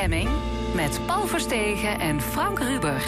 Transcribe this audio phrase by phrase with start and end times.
[0.00, 0.28] Stemming.
[0.74, 3.02] Met Paul Verstegen en Frank Ruber.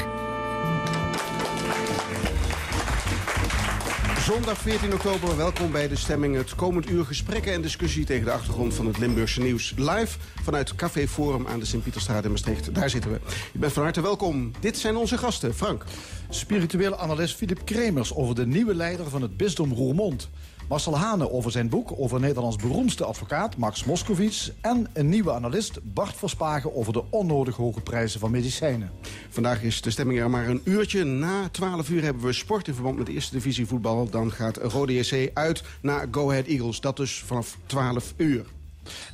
[4.18, 6.36] Zondag 14 oktober, welkom bij de stemming.
[6.36, 9.74] Het komend uur gesprekken en discussie tegen de achtergrond van het Limburgse nieuws.
[9.76, 12.74] Live vanuit Café Forum aan de Sint-Pieterstraat in Maastricht.
[12.74, 13.20] Daar zitten we.
[13.52, 14.50] U bent van harte welkom.
[14.60, 15.54] Dit zijn onze gasten.
[15.54, 15.84] Frank.
[16.28, 20.30] Spirituele analist Filip Kremers over de nieuwe leider van het bisdom Roermond.
[20.68, 24.50] Marcel Hane over zijn boek over Nederlands beroemdste advocaat Max Moskowitz...
[24.60, 28.90] en een nieuwe analist Bart Verspagen over de onnodig hoge prijzen van medicijnen.
[29.30, 31.04] Vandaag is de stemming er maar een uurtje.
[31.04, 34.10] Na 12 uur hebben we sport in verband met de eerste divisie voetbal.
[34.10, 36.80] Dan gaat Rode JC uit naar Go Ahead Eagles.
[36.80, 38.46] Dat dus vanaf 12 uur.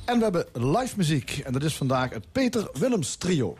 [0.05, 1.41] En we hebben live muziek.
[1.45, 3.57] En dat is vandaag het Peter Willems Trio.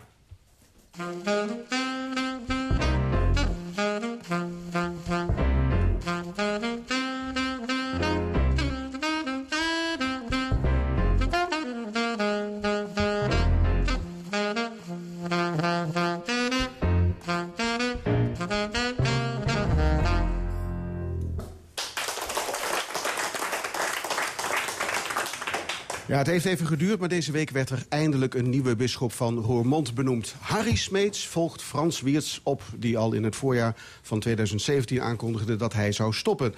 [26.20, 29.94] Het heeft even geduurd, maar deze week werd er eindelijk een nieuwe bisschop van Roermond
[29.94, 30.36] benoemd.
[30.39, 35.73] Harry Smeets volgt Frans Wiertz op, die al in het voorjaar van 2017 aankondigde dat
[35.73, 36.53] hij zou stoppen.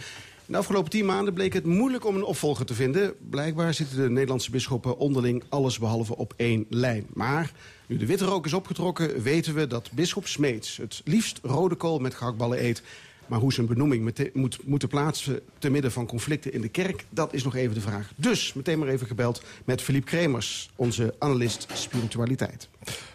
[0.46, 3.14] De afgelopen tien maanden bleek het moeilijk om een opvolger te vinden.
[3.30, 7.06] Blijkbaar zitten de Nederlandse bisschoppen onderling allesbehalve op één lijn.
[7.14, 7.52] Maar
[7.88, 12.00] nu de witte rook is opgetrokken, weten we dat bisschop Smeets het liefst rode kool
[12.00, 12.84] met gehaktballen eet.
[13.32, 17.34] Maar hoe zijn benoeming moet moeten plaatsen te midden van conflicten in de kerk, dat
[17.34, 18.12] is nog even de vraag.
[18.16, 22.70] Dus meteen maar even gebeld met Philippe Kremers, onze analist spiritualiteit.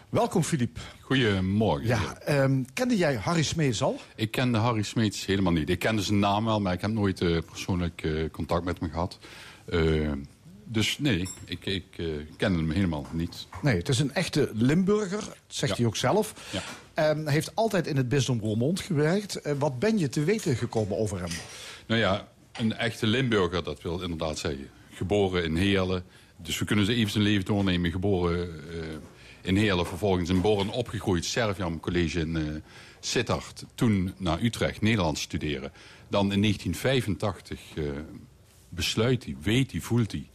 [0.09, 0.79] Welkom Filip.
[1.01, 1.87] Goedemorgen.
[1.87, 3.99] Ja, ehm, kende jij Harry Smeets al?
[4.15, 5.69] Ik kende Harry Smeets helemaal niet.
[5.69, 8.89] Ik kende zijn naam wel, maar ik heb nooit eh, persoonlijk eh, contact met hem
[8.89, 9.19] gehad.
[9.65, 10.11] Eh,
[10.67, 12.05] dus nee, ik, ik eh,
[12.37, 13.47] kende hem helemaal niet.
[13.61, 15.77] Nee, het is een echte Limburger, dat zegt Ja.
[15.77, 16.33] hij ook zelf.
[16.51, 16.61] Ja.
[16.93, 19.35] Ehm, hij heeft altijd in het bisdom Roermond gewerkt.
[19.35, 21.29] Eh, wat ben je te weten gekomen over hem?
[21.87, 24.69] Nou ja, een echte Limburger, dat wil inderdaad zeggen.
[24.91, 26.03] Geboren in Heerlen.
[26.37, 27.91] Dus we kunnen ze even zijn leven doornemen.
[27.91, 28.77] Geboren eh,
[29.41, 31.25] in Heerlen, vervolgens in Born opgegroeid.
[31.25, 32.63] Serviam College in
[32.99, 33.63] Sittard.
[33.75, 35.71] Toen naar Utrecht, Nederlands studeren.
[36.09, 37.83] Dan in 1985 eh,
[38.69, 40.29] besluit hij, weet hij, voelt hij...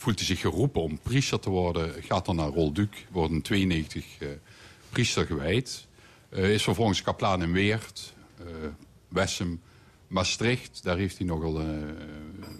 [0.00, 2.02] Voelt hij zich geroepen om priester te worden.
[2.02, 4.28] Gaat dan naar Rolduc, wordt in 92 eh,
[4.90, 5.86] priester gewijd.
[6.28, 8.44] Eh, is vervolgens kaplaan in Weert, eh
[9.08, 9.60] Wessem,
[10.06, 10.80] Maastricht.
[10.82, 11.66] Daar heeft hij nogal, eh,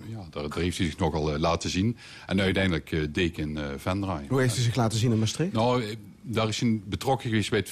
[0.08, 1.96] ja, daar, daar heeft hij zich nogal laten zien.
[2.26, 4.26] En uiteindelijk deken Venray.
[4.28, 5.52] Hoe heeft hij zich laten zien in Maastricht?
[5.52, 7.70] Nou, daar is hij betrokken geweest bij het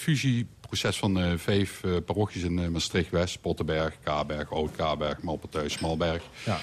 [0.67, 3.41] fusieproces van eh, vijf eh, parochies in eh, Maastricht-West.
[3.41, 6.23] Pottenberg, Kaberg, Oud-Kaberg, Malpertuis, Smalberg.
[6.45, 6.59] Ja.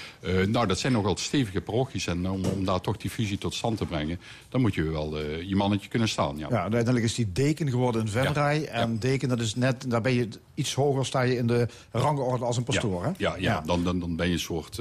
[0.46, 2.06] Nou, dat zijn nogal stevige parochies.
[2.06, 4.20] En om, om daar toch die fusie tot stand te brengen...
[4.48, 6.38] dan moet je wel je mannetje kunnen staan.
[6.38, 6.46] Ja.
[6.50, 8.60] Ja, uiteindelijk is hij deken geworden in Venray.
[8.60, 11.68] Ja, En deken, dat is net, daar ben je iets hoger, sta je in de
[11.90, 13.02] rangorde als een pastoor.
[13.02, 13.12] ja, hè?
[13.16, 14.80] ja, ja, Dan, dan, dan ben je een soort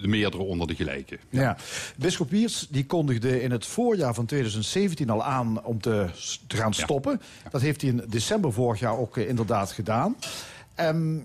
[0.00, 1.18] de meerdere onder de gelijke.
[1.30, 1.56] Ja.
[1.96, 6.06] Bisschop Wiers die kondigde in het voorjaar van 2017 al aan om te,
[6.46, 7.20] te gaan stoppen.
[7.50, 10.16] Dat heeft hij in december vorig jaar ook eh, inderdaad gedaan.
[10.74, 11.18] Ehm,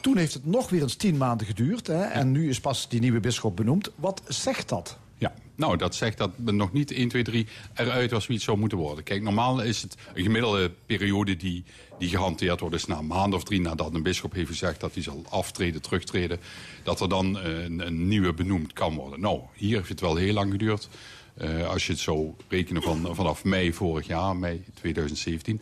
[0.00, 1.86] toen heeft het nog weer eens tien maanden geduurd.
[1.86, 3.90] Hè, En nu is pas die nieuwe bisschop benoemd.
[3.94, 4.98] Wat zegt dat?
[5.20, 8.44] Ja, nou dat zegt dat het nog niet 1, 2, 3 eruit was wie het
[8.44, 9.04] zou moeten worden.
[9.04, 11.64] Kijk, normaal is het een gemiddelde periode die,
[11.98, 12.74] die gehanteerd wordt...
[12.74, 15.82] is na een maand of drie nadat een bisschop heeft gezegd dat hij zal aftreden,
[15.82, 16.40] terugtreden...
[16.82, 19.20] dat er dan eh, een, een nieuwe benoemd kan worden.
[19.20, 20.88] Nou, hier heeft het wel heel lang geduurd.
[21.34, 25.60] Eh, als je het zou rekenen van, vanaf mei vorig jaar, mei 2017...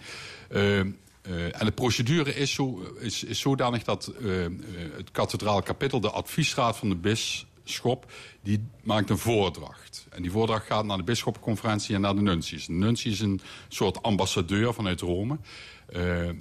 [0.49, 0.79] Eh,
[1.61, 4.13] en de procedure is, zo, is, is zodanig dat
[4.97, 6.97] het kathedraal kapittel, de adviesraad van de
[7.69, 8.13] bisschop,
[8.43, 10.07] die maakt een voordracht.
[10.11, 12.67] En die voordracht gaat naar de bisschoppenconferentie en naar de nuncius.
[12.67, 15.39] De nuncius is een soort ambassadeur vanuit Rome.
[15.87, 16.35] Eh, eh,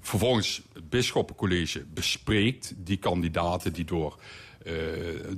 [0.00, 4.18] vervolgens het bisschoppencollege bespreekt die kandidaten die door,
[4.64, 4.74] eh,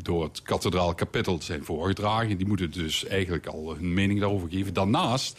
[0.02, 2.36] door het kathedraal kapittel zijn voorgedragen.
[2.36, 4.74] Die moeten dus eigenlijk al hun mening daarover geven.
[4.74, 5.38] Daarnaast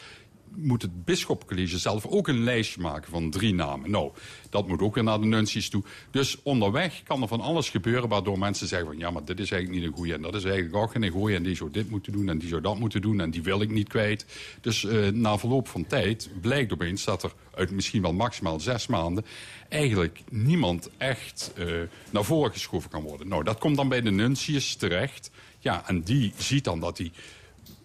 [0.56, 3.92] moet het bisschopcollege zelf ook een lijstje maken van drie namen.
[3.92, 4.12] Nou,
[4.50, 5.84] dat moet ook weer naar de nuncius toe.
[6.12, 8.98] Dus onderweg kan er van alles gebeuren waardoor mensen zeggen van...
[8.98, 11.36] ja, maar dit is eigenlijk niet een goeie en dat is eigenlijk ook geen goeie...
[11.36, 13.62] en die zou dit moeten doen en die zou dat moeten doen en die wil
[13.62, 14.26] ik niet kwijt.
[14.62, 18.88] Dus eh, na verloop van tijd blijkt opeens dat er uit misschien wel maximaal zes
[18.88, 19.26] maanden...
[19.70, 21.66] eigenlijk niemand echt eh,
[22.10, 23.28] naar voren geschoven kan worden.
[23.28, 25.32] Nou, dat komt dan bij de nuncius terecht.
[25.60, 27.12] Ja, en die ziet dan dat hij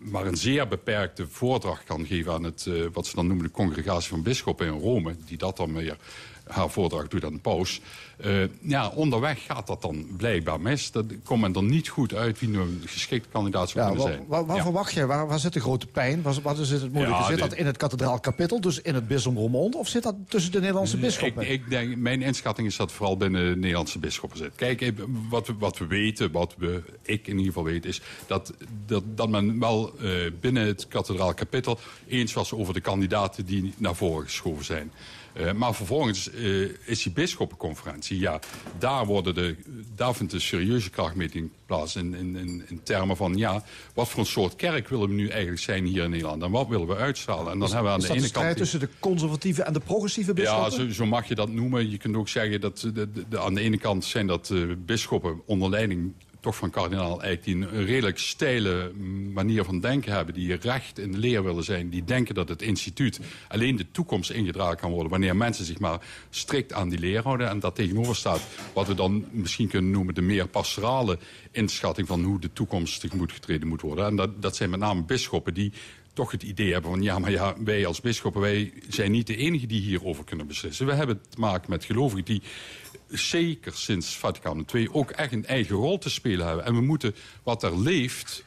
[0.05, 3.53] maar een zeer beperkte voordracht kan geven aan het, eh, wat ze dan noemen de
[3.53, 5.97] congregatie van bisschoppen in Rome, die dat dan weer
[6.47, 7.81] haar voordracht doet aan de paus.
[8.25, 10.91] Uh, ja, onderweg gaat dat dan blijkbaar mis.
[10.91, 14.13] Dat komt men er niet goed uit wie nu een geschikte kandidaat zou ja, kunnen
[14.13, 14.27] zijn.
[14.29, 15.07] Waar, waar, verwacht je?
[15.07, 16.23] Waar, waar zit de grote pijn?
[16.23, 17.21] Waar, wat is het moeilijke?
[17.21, 19.75] Ja, zit dat in het kathedraal kapittel, dus in het bisdom Roermond?
[19.75, 21.43] Of zit dat tussen de Nederlandse bisschoppen?
[21.43, 24.53] Ik, ik, denk, mijn inschatting is dat het vooral binnen de Nederlandse bisschoppen zit.
[24.57, 24.93] Kijk,
[25.29, 27.85] wat we, wat we weten, wat we, ik in ieder geval weet...
[27.85, 28.53] is dat,
[28.87, 31.79] dat, dat men wel uh, binnen het kathedraal kapittel...
[32.09, 34.93] eens was over de kandidaten die naar voren geschoven zijn.
[35.37, 38.19] Uh, maar vervolgens uh, is die bisschoppenconferentie.
[38.19, 38.41] Ja,
[38.79, 39.57] daar, worden de,
[39.95, 42.37] daar vindt de serieuze krachtmeting plaats in, in,
[42.69, 43.37] in, termen van...
[43.37, 43.65] ja,
[43.95, 46.43] wat voor een soort kerk willen we nu eigenlijk zijn hier in Nederland?
[46.43, 47.53] En wat willen we uitstralen?
[47.53, 48.59] En dan is, hebben we aan de ene strijd kant...
[48.59, 50.71] tussen de conservatieve en de progressieve bisschoppen?
[50.71, 51.91] Ja, zo, zo, mag je dat noemen.
[51.91, 54.75] Je kunt ook zeggen dat de, de, de, aan de ene kant zijn dat uh,
[54.79, 56.13] bisschoppen onder leiding
[56.45, 57.45] toch van kardinaal Eijk...
[57.45, 58.93] die een redelijk steile
[59.33, 60.35] manier van denken hebben...
[60.35, 61.91] die recht in de leer willen zijn...
[61.91, 65.11] die denken dat het instituut alleen de toekomst ingedragen kan worden...
[65.11, 66.01] wanneer mensen zich maar
[66.31, 67.49] strikt aan die leer houden.
[67.49, 68.41] En dat tegenover staat
[68.73, 70.15] wat we dan misschien kunnen noemen...
[70.15, 71.19] de meer pastorale
[71.51, 74.07] inschatting van hoe de toekomst tegemoet getreden moet worden.
[74.07, 75.73] En dat, dat zijn met name bisschoppen die
[76.13, 77.03] toch het idee hebben van...
[77.03, 80.87] ja, maar ja, wij als bisschoppen wij zijn niet de enige die hierover kunnen beslissen.
[80.87, 82.43] We hebben te maken met gelovigen die
[83.09, 86.65] zeker sinds Vaticaan II ook echt een eigen rol te spelen hebben.
[86.65, 88.43] En we moeten wat er leeft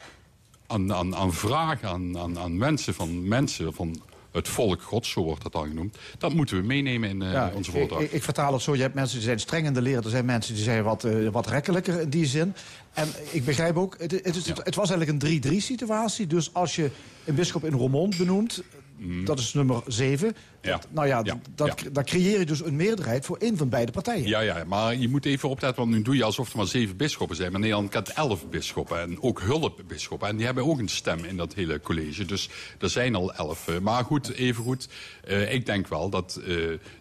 [0.66, 4.02] aan, aan, aan vragen, aan, aan, aan wensen van mensen, van
[4.32, 5.96] het volk gods, zo wordt dat dan genoemd.
[6.18, 8.02] Dat moeten we meenemen in uh, onze voordracht.
[8.02, 10.04] Ik, ik, vertaal het zo, je hebt mensen die zijn streng in de leer...
[10.04, 12.54] er zijn mensen die zijn wat, uh, wat rekkelijker in die zin.
[12.92, 16.26] En ik begrijp ook, het, het, het, het was eigenlijk een 3-3 situatie.
[16.26, 16.90] Dus als je
[17.24, 18.62] een bischop in Roermond benoemt...
[18.98, 19.24] Mm.
[19.24, 20.36] Dat is nummer 7.
[20.62, 20.80] Ja.
[20.90, 21.40] nou ja, ja.
[21.54, 24.28] Dat, dan creëer je dus een meerderheid voor één van beide partijen.
[24.28, 26.96] Ja, ja, maar je moet even opletten, want nu doe je alsof er maar zeven
[26.96, 27.50] bisschoppen zijn.
[27.50, 30.28] Maar Nederland kent elf bisschoppen en ook hulpbisschoppen.
[30.28, 32.24] En die hebben ook een stem in dat hele college.
[32.24, 33.68] Dus er zijn al elf.
[33.68, 34.88] Eh, maar goed, even goed.
[35.28, 36.46] Uh, ik denk wel dat uh,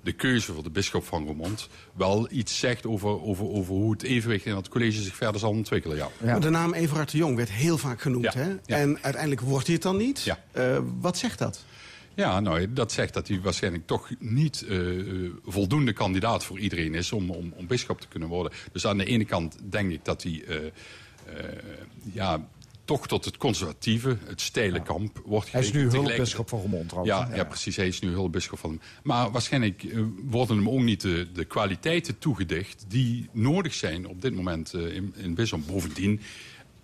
[0.03, 1.69] de keuze voor de bisschop van Roermond...
[1.93, 5.49] wel iets zegt over, over, over hoe het evenwicht in dat college zich verder zal
[5.49, 5.97] ontwikkelen.
[5.97, 6.09] Ja.
[6.23, 6.39] ja.
[6.39, 8.33] De naam Everard de Jong werd heel vaak genoemd.
[8.33, 8.55] Hè?
[8.65, 10.35] En uiteindelijk wordt hij het dan niet.
[10.53, 11.65] Uh, wat zegt dat?
[12.17, 17.11] Ja, nou, dat zegt dat hij waarschijnlijk toch niet uh, voldoende kandidaat voor iedereen is
[17.11, 18.51] om, om, om bischop te kunnen worden.
[18.71, 20.55] Dus aan de ene kant denk ik dat hij uh,
[22.13, 22.47] ja,
[22.85, 27.17] toch tot het conservatieve, het stijle kamp wordt Hij is nu hulpbisschop van Roermond trouwens.
[27.17, 27.35] Ja, ja.
[27.35, 27.75] ja, precies.
[27.75, 29.85] Hij is nu hulpbisschop van Maar waarschijnlijk
[30.21, 32.85] worden hem ook niet de, de kwaliteiten toegedicht...
[32.87, 35.67] die nodig zijn op dit moment in, in Bisschop.
[35.67, 36.21] Bovendien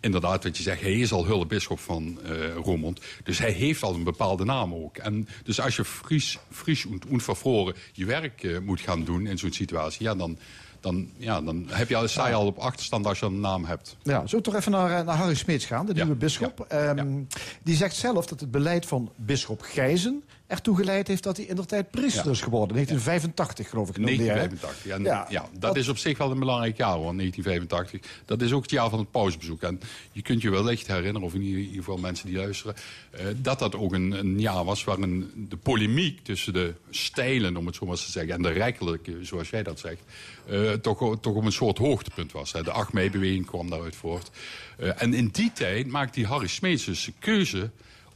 [0.04, 3.02] inderdaad, wat je zegt, hij is al hulpbisschop van uh, Roermond.
[3.24, 4.98] Dus hij heeft al een bepaalde naam ook.
[4.98, 9.38] En dus als je fris, fris en onvervroren je werk uh, moet gaan doen in
[9.38, 10.04] zo'n situatie...
[10.04, 10.38] ja, dan,
[10.80, 13.98] dan, ja, dan heb je, sta je al op achterstand als je een naam hebt.
[14.04, 16.66] Ja, we toch even naar, eh, naar Harry Smeets gaan, de nieuwe bisschop.
[16.70, 16.90] Ja.
[16.90, 17.38] Um, ja.
[17.64, 20.24] Die zegt zelf dat het beleid van bisschop Gijzen
[20.54, 22.76] ertoe geleid heeft dat hij in de tijd priester is geworden.
[22.76, 23.96] 1985 geloof ik.
[23.96, 25.26] 1985, ja, ja.
[25.30, 28.22] ja, dat is op zich wel een belangrijk jaar hoor, 1985.
[28.26, 29.62] Dat is ook het jaar van het pausbezoek.
[29.62, 29.80] En
[30.12, 32.76] je kunt je wellicht herinneren, of in ieder geval mensen die luisteren...
[33.14, 37.66] Uh, dat dat ook een, een jaar was waarin de polemiek tussen de stijlen, om
[37.66, 38.34] het zo maar te zeggen...
[38.34, 40.02] en de rijkelijke, zoals jij dat zegt,
[40.50, 42.52] uh, toch, toch op een soort hoogtepunt was.
[42.52, 42.64] Hè.
[42.64, 44.32] De 8 mei-beweging kwam daaruit voort.
[44.80, 47.70] Uh, en in die tijd maakte die Harry Smeets dus keuze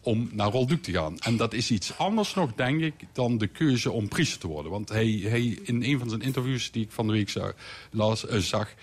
[0.07, 1.19] om naar Rolduc te gaan.
[1.19, 4.71] En dat is iets anders nog, denk ik, dan de keuze om priester te worden.
[4.71, 7.53] Want hij, hij in een van zijn interviews die ik van de week zag,
[7.91, 8.73] las, uh, zag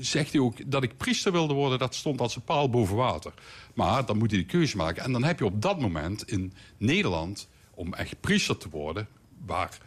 [0.00, 1.78] zegt hij ook dat ik priester wilde worden.
[1.78, 3.32] Dat stond als een paal boven water.
[3.74, 5.02] Maar dan moet hij de keuze maken.
[5.02, 9.08] En dan heb je op dat moment in Nederland, om echt priester te worden...
[9.46, 9.78] waar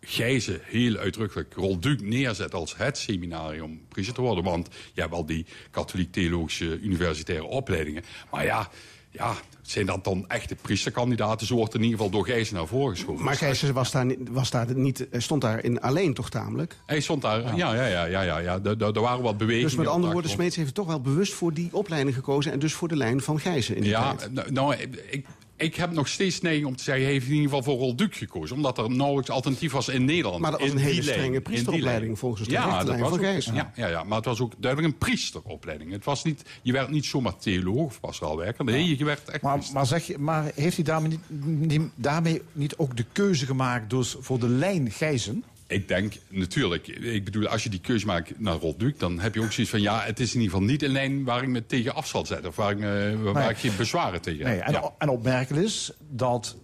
[0.00, 4.44] Gijzen heel uitdrukkelijk Rolduc neerzet als het seminarium om priester te worden.
[4.44, 8.04] Want je hebt wel die katholiek-theologische universitaire opleidingen.
[8.30, 8.70] Maar ja,
[9.12, 11.46] ja, zijn dat dan echte priesterkandidaten?
[11.46, 13.24] Zo wordt in ieder geval door Gijzen naar voren geschoven.
[13.24, 16.76] Maar Gijzen was daar, was daar niet, stond daar in alleen toch tamelijk?
[16.86, 18.60] Hij stond daar, ja, ja, ja, ja, ja, ja.
[18.62, 19.68] Er, waren wat bewegingen.
[19.68, 22.52] Dus met andere woorden, Smeets heeft toch wel bewust voor die opleiding gekozen...
[22.52, 24.32] en dus voor de lijn van Gijzen in die ja, tijd.
[24.32, 24.74] Nou, nou
[25.10, 25.26] ik,
[25.62, 27.04] ik heb nog steeds neiging om te zeggen...
[27.04, 28.56] hij heeft in ieder geval voor Rolduc gekozen.
[28.56, 30.40] Omdat er nauwelijks alternatief was in Nederland.
[30.40, 33.44] Maar dat was een hele strenge priesteropleiding volgens de ja, dat was van Gijs.
[33.44, 35.92] Ja, ja, ja, maar het was ook duidelijk een priesteropleiding.
[35.92, 38.64] Het was niet, je werd niet zomaar theoloog of pastooraalwerker.
[38.64, 38.94] Nee, ja.
[38.98, 42.96] je werd echt maar, maar, zeg je, maar heeft hij daarmee niet, daarmee niet ook
[42.96, 43.90] de keuze gemaakt...
[43.90, 45.44] dus voor de lijn Gijzen?
[45.72, 48.98] Ik denk natuurlijk, ik bedoel, als je die keuze maakt naar Rolduc...
[48.98, 51.24] dan heb je ook zoiets van, ja, het is in ieder geval niet een lijn
[51.24, 52.48] waar ik me tegen af zal zetten.
[52.48, 52.78] Of waar ik,
[53.22, 54.92] waar ik geen bezwaren tegen nee, en, ja.
[54.98, 56.56] en opmerkelijk is dat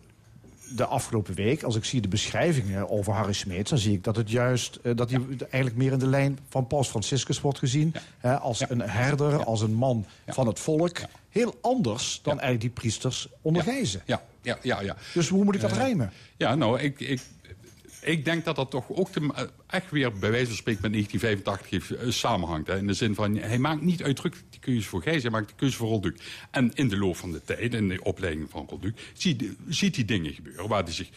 [0.76, 3.70] de afgelopen week, als ik zie de beschrijvingen over Harry Smeets...
[3.70, 6.66] dan zie ik dat het juist, uh, dat hij eigenlijk meer in de lijn van
[6.66, 7.90] Paus Franciscus wordt gezien.
[7.94, 8.00] Ja.
[8.18, 10.98] Hè, als een herder, als een man van het volk.
[11.28, 14.02] Heel anders dan eigenlijk die priesters onder Gijzen.
[14.06, 14.22] Ja.
[14.42, 14.96] Ja, ja, ja.
[15.14, 16.12] Dus hoe moet ik dat uh, rijmen?
[16.36, 17.00] Ja, nou, ik...
[17.00, 17.20] ik
[18.00, 21.70] Ik denk dat dat toch ook eh, echt weer bij wijze van spreken met 1985
[21.70, 22.66] heeft, eh, samenhangt.
[22.66, 22.76] Hè.
[22.76, 25.54] In de zin van, hij maakt niet uitdrukkelijk die keuze voor Gijs, hij maakt de
[25.56, 26.20] keuze voor Rolduc.
[26.50, 30.04] En in de loop van de tijd, in de opleiding van Rolduc, ziet, ziet hij
[30.04, 31.08] dingen gebeuren waar hij zich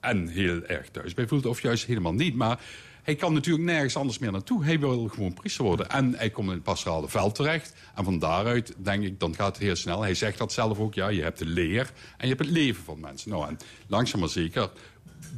[0.00, 2.34] en heel erg thuis bij voelt, of juist helemaal niet.
[2.34, 2.60] Maar
[3.02, 4.64] hij kan natuurlijk nergens anders meer naartoe.
[4.64, 5.88] Hij wil gewoon priester worden.
[5.88, 7.74] En hij komt in het pastorale veld terecht.
[7.94, 10.02] En van daaruit, denk ik, dan gaat het heel snel.
[10.02, 12.84] Hij zegt dat zelf ook, ja, je hebt de leer en je hebt het leven
[12.84, 13.30] van mensen.
[13.30, 13.56] Nou, en
[13.86, 14.70] langzaam maar zeker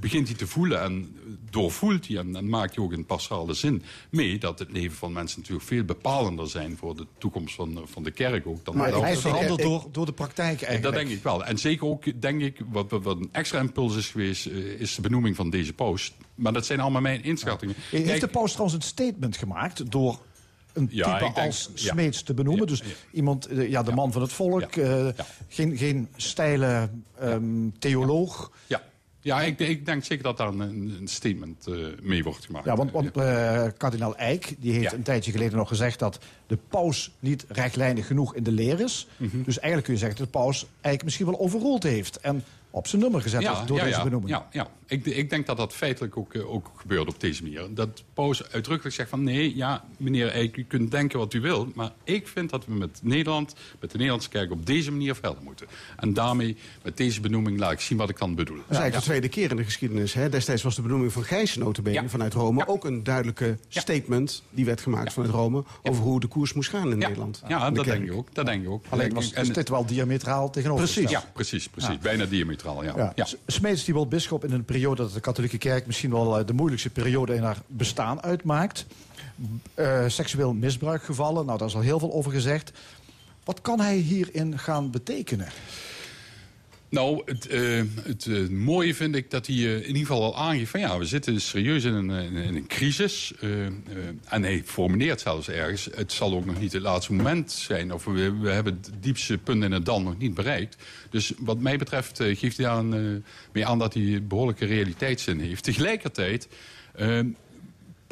[0.01, 1.17] begint hij te voelen en
[1.51, 2.17] doorvoelt hij...
[2.17, 4.39] en, en maakt hij ook in pastorale zin mee...
[4.39, 6.77] dat het leven van mensen natuurlijk veel bepalender zijn...
[6.77, 8.65] voor de toekomst van, van de kerk ook.
[8.65, 10.97] Dan Maar dan- hij is veranderd door, door de praktijk dat eigenlijk.
[10.97, 11.45] denk ik wel.
[11.45, 14.47] En zeker ook, denk ik, wat, wat, een extra impuls is geweest...
[14.47, 16.13] eh, is de benoeming van deze post.
[16.35, 17.75] Maar dat zijn allemaal mijn inschattingen.
[17.91, 20.19] Heeft Kijk, de paus trouwens een statement gemaakt door
[20.73, 21.93] een Ja, type denk- als ja.
[21.93, 22.63] Smeets te benoemen?
[22.63, 22.83] Ja, dus
[23.13, 25.09] iemand, eh, ja, de man van het volk, eh,
[25.49, 28.51] geen, geen steile ehm, theoloog.
[28.67, 28.83] Ja,
[29.21, 30.61] ja ik, ik denk zeker dat daar een,
[31.01, 32.65] een statement eh, mee wordt gemaakt.
[32.65, 34.93] Ja, want, want eh, kardinaal Eijk die heeft Ja.
[34.97, 39.07] een tijdje geleden nog gezegd dat de paus niet rechtlijnig genoeg in de leer is.
[39.17, 39.43] Mhm.
[39.43, 42.87] Dus eigenlijk kun je zeggen dat de paus Eijk misschien wel overroeld heeft en op
[42.87, 44.31] zijn nummer gezet heeft door ja, deze ja, benoeming.
[44.31, 44.69] Ja, ja.
[44.87, 47.67] Ik, ik denk dat dat feitelijk ook, eh, ook gebeurt op deze manier.
[47.71, 51.75] Dat Paus uitdrukkelijk zegt van nee, ja, meneer Eijk, u kunt denken wat u wilt...
[51.75, 55.43] maar ik vind dat we met Nederland, met de Nederlandse kerk op deze manier verder
[55.43, 55.67] moeten.
[55.97, 58.57] En daarmee, met deze benoeming, laat ik zien wat ik dan bedoel.
[58.57, 60.13] Dat is eigenlijk de tweede keer in de geschiedenis.
[60.15, 60.29] Hè?
[60.29, 62.09] Destijds was de benoeming van Gijs notabene Ja.
[62.09, 62.59] vanuit Rome...
[62.59, 62.65] Ja.
[62.67, 63.81] ook een duidelijke Ja.
[63.81, 65.65] statement die werd gemaakt vanuit Rome...
[65.83, 67.43] over hoe de koers moest gaan in ja, Nederland.
[67.49, 68.35] ja de dat denk ik ook.
[68.35, 68.85] Dat denk ik ook.
[68.89, 70.85] Alleen was, En- dit wel diametraal tegenover.
[70.85, 71.11] Precies.
[71.11, 71.99] ja, precies, precies.
[71.99, 72.93] Bijna diametraal, ja.
[72.97, 73.13] Ja.
[73.15, 73.27] ja.
[73.47, 76.53] Smeets die wordt bisschop in een periode dat de katholieke kerk misschien wel eh, de
[76.53, 78.87] moeilijkste periode in haar bestaan uitmaakt.
[79.75, 82.73] Eh, seksueel misbruikgevallen, nou daar is al heel veel over gezegd.
[83.45, 85.49] Wat kan hij hierin gaan betekenen?
[86.91, 90.37] Nou, het, eh, het eh, mooie vind ik dat hij eh, in ieder geval al
[90.37, 90.71] aangeeft...
[90.71, 93.33] van ja, we zitten serieus in een, in, een crisis.
[94.25, 95.89] en hij formuleert zelfs ergens...
[95.95, 97.93] het zal ook nog niet het laatste moment zijn...
[97.93, 100.77] of we, we hebben het diepste punt in het dal nog niet bereikt.
[101.11, 102.83] Dus wat mij betreft geeft hij eh,
[103.53, 103.79] mee aan...
[103.79, 105.65] dat hij behoorlijke realiteitszin heeft.
[105.65, 106.49] Tegelijkertijd...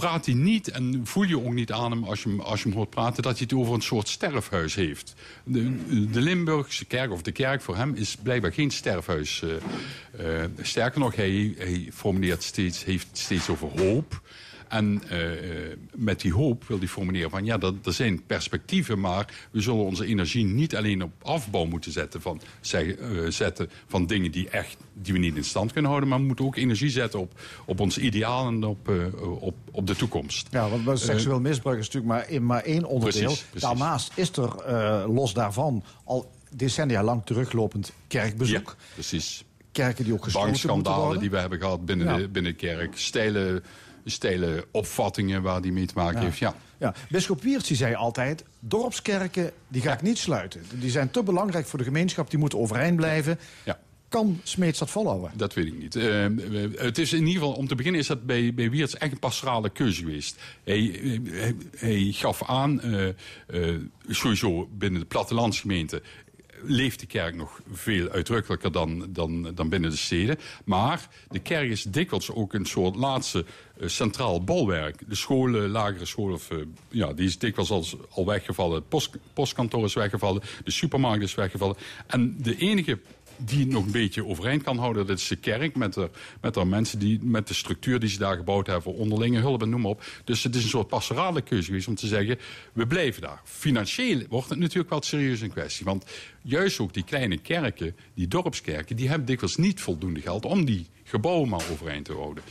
[0.00, 2.69] praat hij niet en voel je ook niet aan hem als je hem, als je
[2.69, 3.23] hem hoort praten...
[3.23, 5.14] dat hij het over een soort sterfhuis heeft.
[5.45, 9.43] De, de Limburgse kerk, of de kerk voor hem, is blijkbaar geen sterfhuis.
[9.43, 14.21] eh, eh, sterker nog, hij, hij formuleert steeds, heeft steeds over hoop...
[14.68, 17.44] En eh, eh, met die hoop wil hij formuleren van...
[17.44, 21.92] ja, dat, er zijn perspectieven, maar we zullen onze energie niet alleen op afbouw moeten
[21.92, 22.20] zetten...
[22.20, 26.10] van, zeg, eh, zetten van dingen die, echt, die we niet in stand kunnen houden...
[26.10, 28.90] maar we moeten ook energie zetten op, op ons ideaal en op,
[29.40, 30.46] op, op de toekomst.
[30.50, 33.22] Ja, want seksueel misbruik is natuurlijk maar, één- maar één onderdeel.
[33.22, 33.68] Precies, precies.
[33.68, 34.52] Daarnaast is er
[35.10, 38.76] los daarvan al decennia lang teruglopend kerkbezoek.
[38.78, 39.44] Ja, precies.
[39.72, 41.20] Kerken die ook gesloten Bankschandalen worden.
[41.20, 42.16] die we hebben gehad binnen, Ja.
[42.16, 42.96] de, binnen de kerk.
[42.96, 43.62] Stijle,
[44.05, 46.38] stijle opvattingen waar die mee te maken heeft.
[46.38, 46.55] Ja.
[46.78, 50.62] Ja, Bisschop Wiertz zei altijd, dorpskerken die ga ik niet sluiten.
[50.75, 53.38] Die zijn te belangrijk voor de gemeenschap, die moeten overeind blijven.
[53.64, 53.78] Ja.
[54.09, 55.31] Kan Smeets dat volhouden?
[55.35, 55.97] Dat weet ik niet.
[55.97, 56.33] Eh, eh,
[56.76, 59.19] het is in ieder geval, om te beginnen is dat bij, bij Wiertz echt een
[59.19, 60.37] pastorale keuze geweest.
[60.64, 61.00] Hij,
[61.31, 66.02] hij, hij gaf aan, eh, eh, sowieso binnen de plattelandsgemeente
[66.62, 70.38] leeft de kerk nog veel uitdrukkelijker dan, dan, dan binnen de steden.
[70.64, 73.44] Maar de kerk is dikwijls ook een soort laatste
[73.80, 75.02] eh, centraal bolwerk.
[75.08, 78.74] De scholen, lagere scholen, of, eh, ja, die is dikwijls al, al weggevallen.
[78.74, 81.76] Het post, postkantoor is weggevallen, de supermarkt is weggevallen.
[82.06, 82.98] En de enige
[83.38, 85.07] die nog een beetje overeind kan houden.
[85.07, 88.18] Dat is de kerk met de, met de mensen die met de structuur die ze
[88.18, 90.04] daar gebouwd hebben onderlinge hulp en noem maar op.
[90.25, 92.38] Dus het is een soort pastorale keuze geweest om te zeggen,
[92.73, 93.40] we blijven daar.
[93.45, 95.85] Financieel wordt het natuurlijk wel serieus in kwestie.
[95.85, 96.04] Want
[96.42, 100.87] juist ook die kleine kerken, die dorpskerken, die hebben dikwijls niet voldoende geld om die
[101.04, 102.42] gebouwen maar overeind te houden.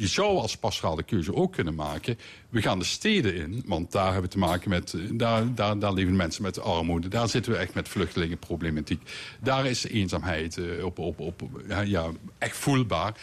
[0.00, 2.18] Je zou als pastorale keuze ook kunnen maken.
[2.48, 4.92] We gaan de steden in, want daar hebben we te maken met.
[4.92, 7.08] eh, Daar, daar, daar leven mensen met armoede.
[7.08, 9.02] Daar zitten we echt met vluchtelingenproblematiek.
[9.40, 11.40] Daar is eenzaamheid eh, op, op, op,
[11.84, 12.06] ja,
[12.38, 13.14] echt voelbaar.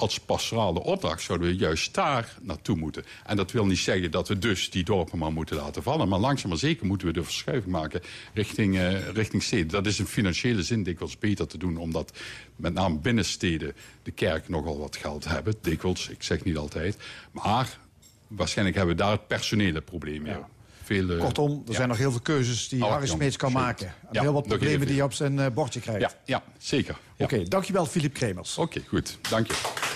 [0.00, 3.04] Als pastorale opdracht zouden we juist daar naartoe moeten.
[3.26, 6.08] En dat wil niet zeggen dat we dus die dorpen maar moeten laten vallen.
[6.08, 8.00] Maar langzaam maar zeker moeten we de verschuiving maken
[8.34, 9.68] richting, eh, richting steden.
[9.68, 11.76] Dat is in financiële zin dikwijls beter te doen.
[11.76, 12.18] Omdat
[12.56, 15.54] met name binnensteden de kerk nogal wat geld hebben.
[15.60, 16.96] Dikwijls, ik zeg niet altijd.
[17.30, 17.78] Maar
[18.26, 20.26] waarschijnlijk hebben we daar het personele probleem.
[20.26, 20.48] Ja.
[20.82, 21.74] Veel, eh, Kortom, er ja.
[21.74, 23.86] zijn nog heel veel keuzes die Oh, Harry jong, Smeets kan maken.
[23.86, 26.00] En Ja, heel wat problemen die hij op zijn eh, bordje krijgt.
[26.00, 26.98] Ja, ja zeker.
[27.18, 28.58] Oké, dankjewel Filip Kremers.
[28.58, 29.18] Oké, goed.
[29.28, 29.88] Dank je.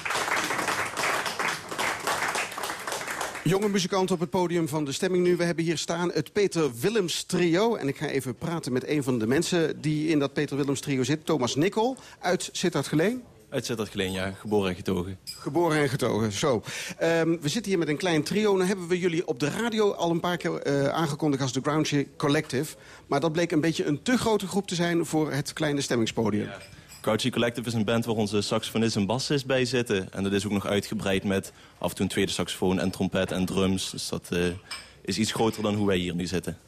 [3.45, 5.37] Jonge muzikant op het podium van de stemming nu.
[5.37, 7.75] We hebben hier staan het Peter Willems trio.
[7.75, 10.81] En ik ga even praten met een van de mensen die in dat Peter Willems
[10.81, 11.27] trio zit.
[11.27, 13.23] Thomas Nikkel uit Sittard Geleen.
[13.49, 14.31] Uit Sittard-Geleen, ja.
[14.31, 15.19] Geboren en getogen.
[15.25, 16.63] Geboren en getogen, zo.
[16.99, 18.55] Ehm, we zitten hier met een klein trio.
[18.55, 21.61] Nou hebben we jullie op de radio al een paar keer eh, aangekondigd als de
[21.61, 22.77] Grouchy Collective.
[23.07, 26.47] Maar dat bleek een beetje een te grote groep te zijn voor het kleine stemmingspodium.
[26.47, 26.59] Ja.
[27.05, 30.13] Grouchy Collective is een band waar onze saxofonist en bassist bij zitten.
[30.13, 33.33] En dat is ook nog uitgebreid met af en toe een tweede saxofoon en trompet
[33.33, 33.91] en drums.
[33.91, 34.47] Dus dat uh,
[35.01, 36.59] is iets groter dan hoe wij hier nu zitten.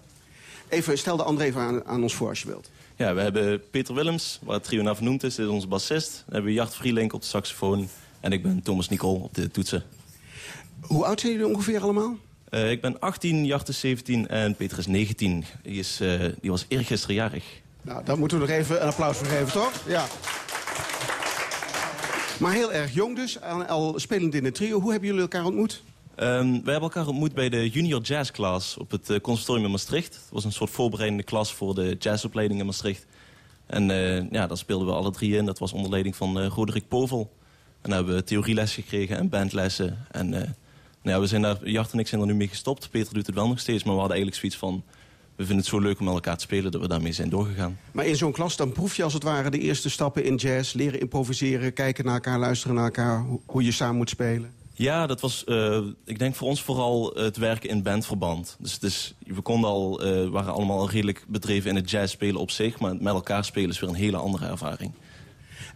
[0.69, 2.71] Even, stel de André even aan, aan ons voor als je wilt.
[2.97, 5.35] Ja, we hebben Peter Willems, waar het trio naar vernoemd is.
[5.35, 6.11] Dit is onze bassist.
[6.11, 7.89] Dan hebben we Jart Vrielink op de saxofoon.
[8.21, 9.85] En ik ben Thomas Nicol op de toetsen.
[10.81, 12.17] Hoe oud zijn jullie ongeveer allemaal?
[12.51, 15.45] Uh, ik ben 18, Jart is 17 en Peter is 19.
[15.63, 17.45] Die, is, uh, die was eergisteren jarig.
[17.87, 19.73] Nou, daar moeten we nog even een applaus voor geven, toch?
[19.87, 20.07] Ja.
[22.39, 24.81] Maar heel erg jong dus, al spelend in het trio.
[24.81, 25.83] Hoe hebben jullie elkaar ontmoet?
[26.19, 29.71] Um, we hebben elkaar ontmoet bij de junior jazz class op het uh, conservatorium in
[29.71, 30.15] Maastricht.
[30.15, 33.07] Het was een soort voorbereidende klas voor de jazzopleiding in Maastricht.
[33.67, 35.47] En uh, ja, daar speelden we alle drie in.
[35.47, 37.33] Dat was onder leiding van uh, Roderick Povel.
[37.83, 40.07] En daar hebben we theorieles gekregen en bandlessen.
[40.11, 40.47] En nou
[41.03, 42.91] ja, we zijn daar, Jart en ik zijn er nu mee gestopt.
[42.91, 44.85] Peter doet het wel nog steeds, maar we hadden eigenlijk zoiets van...
[45.37, 47.79] we vinden het zo leuk om met elkaar te spelen dat we daarmee zijn doorgegaan.
[47.93, 50.73] Maar in zo'n klas, dan proef je als het ware de eerste stappen in jazz.
[50.73, 53.27] Leren improviseren, kijken naar elkaar, luisteren naar elkaar.
[53.47, 54.53] Hoe je samen moet spelen.
[54.73, 58.57] Ja, dat was, uh, ik denk voor ons vooral het werken in bandverband.
[58.59, 62.41] Dus, dus we konden al, uh, waren allemaal al redelijk bedreven in het jazz spelen
[62.41, 62.79] op zich...
[62.79, 64.93] maar met elkaar spelen is weer een hele andere ervaring.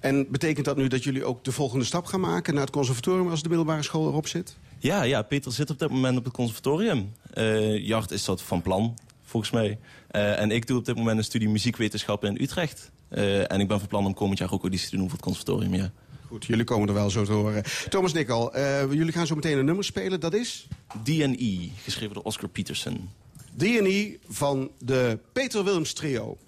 [0.00, 2.54] En betekent dat nu dat jullie ook de volgende stap gaan maken...
[2.54, 4.56] naar het conservatorium als de middelbare school erop zit?
[4.78, 7.12] Ja, ja Peter zit op dit moment op het conservatorium.
[7.34, 8.96] Uh, Jart is dat van plan,
[9.30, 9.78] volgens mij.
[10.10, 12.90] en ik doe op dit moment een studie muziekwetenschappen in Utrecht.
[13.08, 15.74] en ik ben van plan om komend jaar ook auditie te doen voor het conservatorium,
[15.74, 15.92] ja.
[16.30, 17.62] Goed, jullie komen er wel zo te horen.
[17.88, 20.20] Thomas Nikkel, uh, jullie gaan zo meteen een nummer spelen.
[20.20, 20.66] Dat is?
[21.02, 23.10] D&E, geschreven door Oscar Peterson.
[23.56, 26.38] D&E van de Peter Wilms Trio.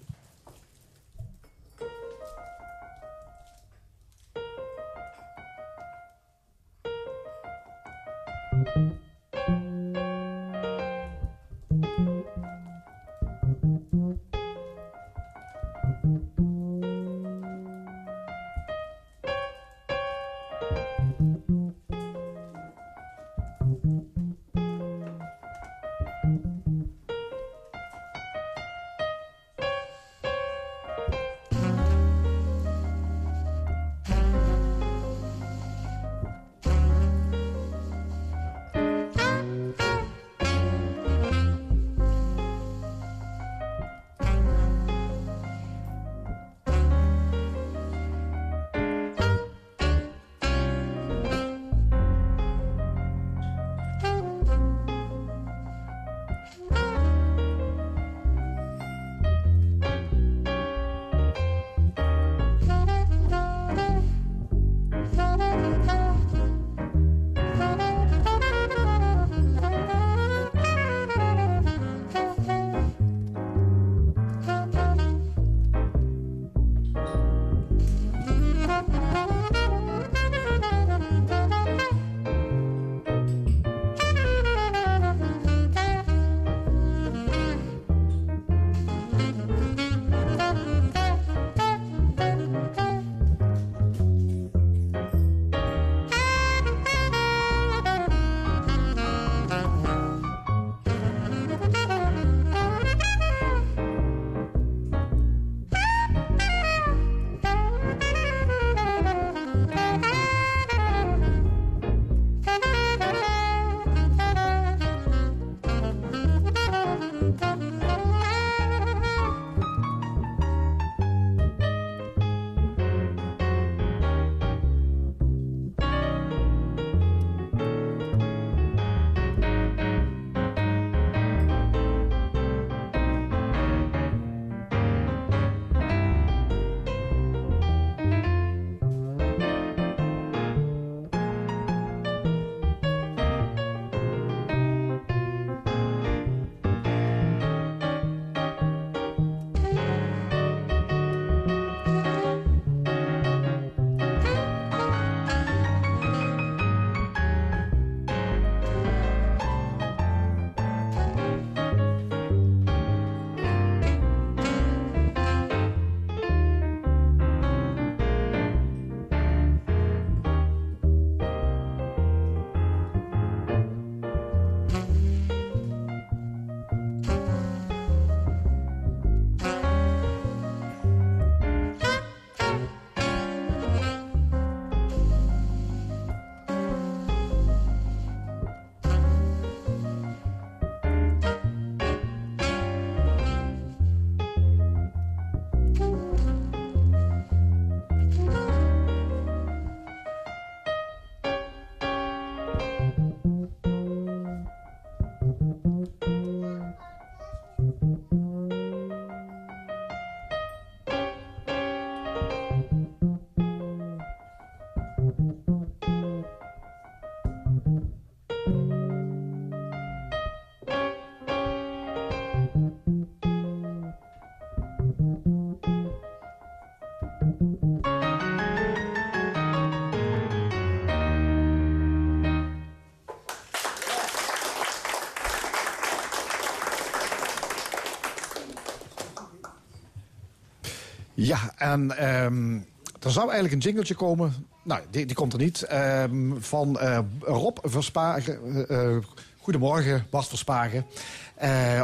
[241.33, 242.55] Ja, en ehm,
[242.99, 244.33] er zou eigenlijk een jingletje komen.
[244.63, 245.61] Nou, die, die komt er niet.
[245.63, 248.67] Ehm, van eh, Rob Verspagen.
[248.67, 249.03] eh, eh,
[249.41, 250.85] goedemorgen, Bart Verspagen.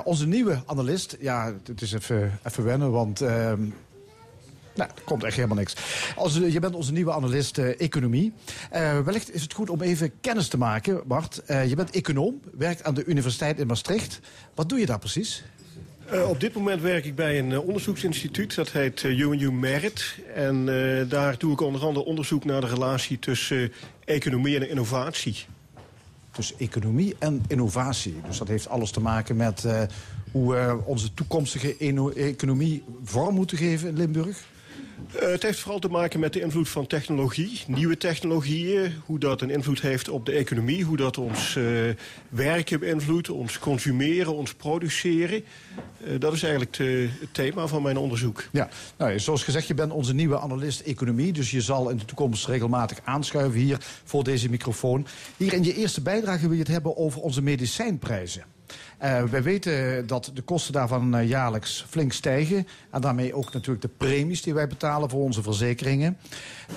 [0.03, 1.17] Onze nieuwe analist.
[1.19, 3.21] Ja, het is even, even wennen, want...
[3.21, 3.61] ehm,
[4.75, 5.75] nou, er komt echt helemaal niks.
[6.15, 8.33] Als, je bent onze nieuwe analist economie.
[9.03, 11.41] Wellicht is het goed om even kennis te maken, Bart.
[11.47, 14.19] Je bent econoom, werkt aan de Universiteit in Maastricht.
[14.55, 15.43] Wat doe je daar precies?
[16.11, 20.15] Eh, op dit moment werk ik bij een eh, onderzoeksinstituut, dat heet uh, UNU Merit.
[20.35, 24.69] En eh, daar doe ik onder andere onderzoek naar de relatie tussen eh, economie en
[24.69, 25.45] innovatie.
[26.35, 28.15] Dus economie en innovatie.
[28.27, 29.81] Dus dat heeft alles te maken met eh,
[30.31, 31.77] hoe we onze toekomstige
[32.15, 34.43] economie vorm moeten geven in Limburg.
[35.11, 39.41] Eh, het heeft vooral te maken met de invloed van technologie, nieuwe technologieën, hoe dat
[39.41, 41.63] een invloed heeft op de economie, hoe dat ons eh,
[42.29, 45.43] werken beïnvloedt, ons consumeren, ons produceren.
[46.03, 46.77] Eh, dat is eigenlijk
[47.19, 48.43] het thema van mijn onderzoek.
[48.51, 51.33] Ja, nou, zoals gezegd, je bent onze nieuwe analist economie.
[51.33, 55.07] Dus je zal in de toekomst regelmatig aanschuiven hier voor deze microfoon.
[55.37, 58.43] Hier in je eerste bijdrage wil je het hebben over onze medicijnprijzen.
[58.99, 62.67] Eh, wij weten dat de kosten daarvan eh, jaarlijks flink stijgen.
[62.89, 66.17] En daarmee ook natuurlijk de premies die wij betalen voor onze verzekeringen.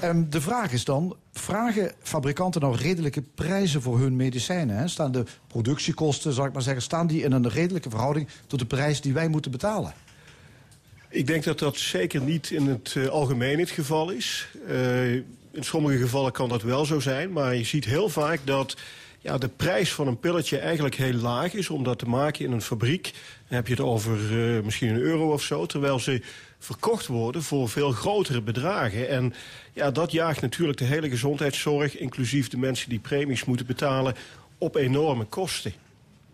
[0.00, 4.76] Ehm, de vraag is dan, vragen fabrikanten nou redelijke prijzen voor hun medicijnen?
[4.76, 4.88] Hè?
[4.88, 8.66] Staan de productiekosten, zal ik maar zeggen, staan die in een redelijke verhouding tot de
[8.66, 9.92] prijs die wij moeten betalen?
[11.08, 14.48] Ik denk dat dat zeker niet in het eh, algemeen het geval is.
[15.50, 18.76] In sommige gevallen kan dat wel zo zijn, maar je ziet heel vaak dat
[19.22, 22.52] ja, de prijs van een pilletje eigenlijk heel laag is om dat te maken in
[22.52, 23.02] een fabriek.
[23.48, 26.22] Dan heb je het over eh, misschien een euro of zo, terwijl ze
[26.58, 29.08] verkocht worden voor veel grotere bedragen.
[29.08, 29.34] En
[29.72, 34.14] ja, dat jaagt natuurlijk de hele gezondheidszorg, inclusief de mensen die premies moeten betalen,
[34.58, 35.72] op enorme kosten.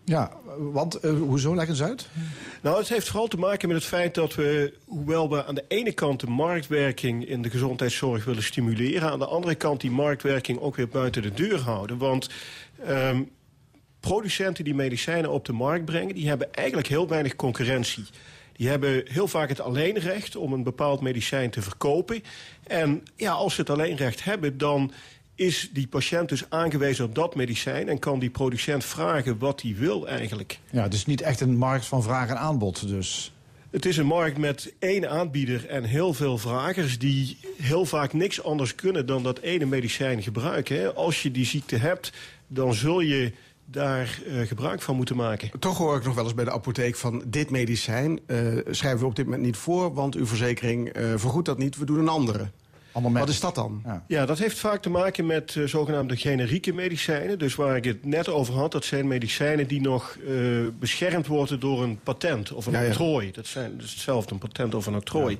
[0.03, 1.55] Ja, want eh, hoezo?
[1.55, 2.07] Leg eens uit.
[2.61, 5.65] Nou, het heeft vooral te maken met het feit dat we, hoewel we aan de
[5.67, 10.59] ene kant de marktwerking in de gezondheidszorg willen stimuleren, aan de andere kant die marktwerking
[10.59, 11.97] ook weer buiten de deur houden.
[11.97, 12.29] Want
[12.85, 13.23] ehm,
[13.99, 18.05] producenten die medicijnen op de markt brengen, die hebben eigenlijk heel weinig concurrentie.
[18.53, 22.23] Die hebben heel vaak het alleenrecht om een bepaald medicijn te verkopen.
[22.67, 24.91] En ja, als ze het alleenrecht hebben, dan
[25.39, 27.89] is die patiënt dus aangewezen op dat medicijn...
[27.89, 30.59] en kan die producent vragen wat hij wil eigenlijk.
[30.71, 33.33] Ja, het is niet echt een markt van vraag en aanbod, dus...
[33.69, 36.99] Het is een markt met één aanbieder en heel veel vragers...
[36.99, 40.79] die heel vaak niks anders kunnen dan dat ene medicijn gebruiken.
[40.79, 40.93] hè.
[40.93, 42.11] Als je die ziekte hebt,
[42.47, 43.31] dan zul je
[43.65, 45.59] daar eh, gebruik van moeten maken.
[45.59, 48.37] Toch hoor ik nog wel eens bij de apotheek van dit medicijn eh,
[48.69, 51.85] schrijven we op dit moment niet voor, want uw verzekering eh, vergoedt dat niet, we
[51.85, 52.49] doen een andere.
[52.91, 53.21] Allemaal met...
[53.21, 53.81] Wat is dat dan?
[53.85, 54.03] Ja.
[54.07, 57.39] Ja, dat heeft vaak te maken met eh, zogenaamde generieke medicijnen.
[57.39, 60.33] Dus waar ik het net over had, dat zijn medicijnen die nog eh,
[60.79, 62.87] beschermd worden door een patent of een Ja, ja.
[62.87, 63.31] octrooi.
[63.31, 65.37] Dat, zijn, dat is hetzelfde, een patent of een octrooi.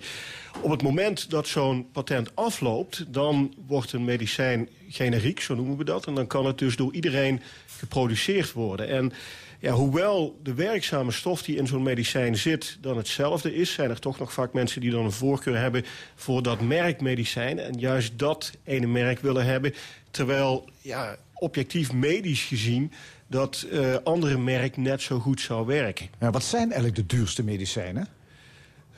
[0.61, 5.83] Op het moment dat zo'n patent afloopt, dan wordt een medicijn generiek, zo noemen we
[5.83, 6.05] dat.
[6.05, 7.41] En dan kan het dus door iedereen
[7.77, 8.87] geproduceerd worden.
[8.89, 9.11] En
[9.59, 13.73] ja, hoewel de werkzame stof die in zo'n medicijn zit dan hetzelfde is...
[13.73, 17.59] zijn er toch nog vaak mensen die dan een voorkeur hebben voor dat merk medicijn...
[17.59, 19.73] en juist dat ene merk willen hebben.
[20.11, 22.91] Terwijl, ja, objectief medisch gezien...
[23.27, 26.07] dat eh, andere merk net zo goed zou werken.
[26.19, 28.07] Ja, wat zijn eigenlijk de duurste medicijnen?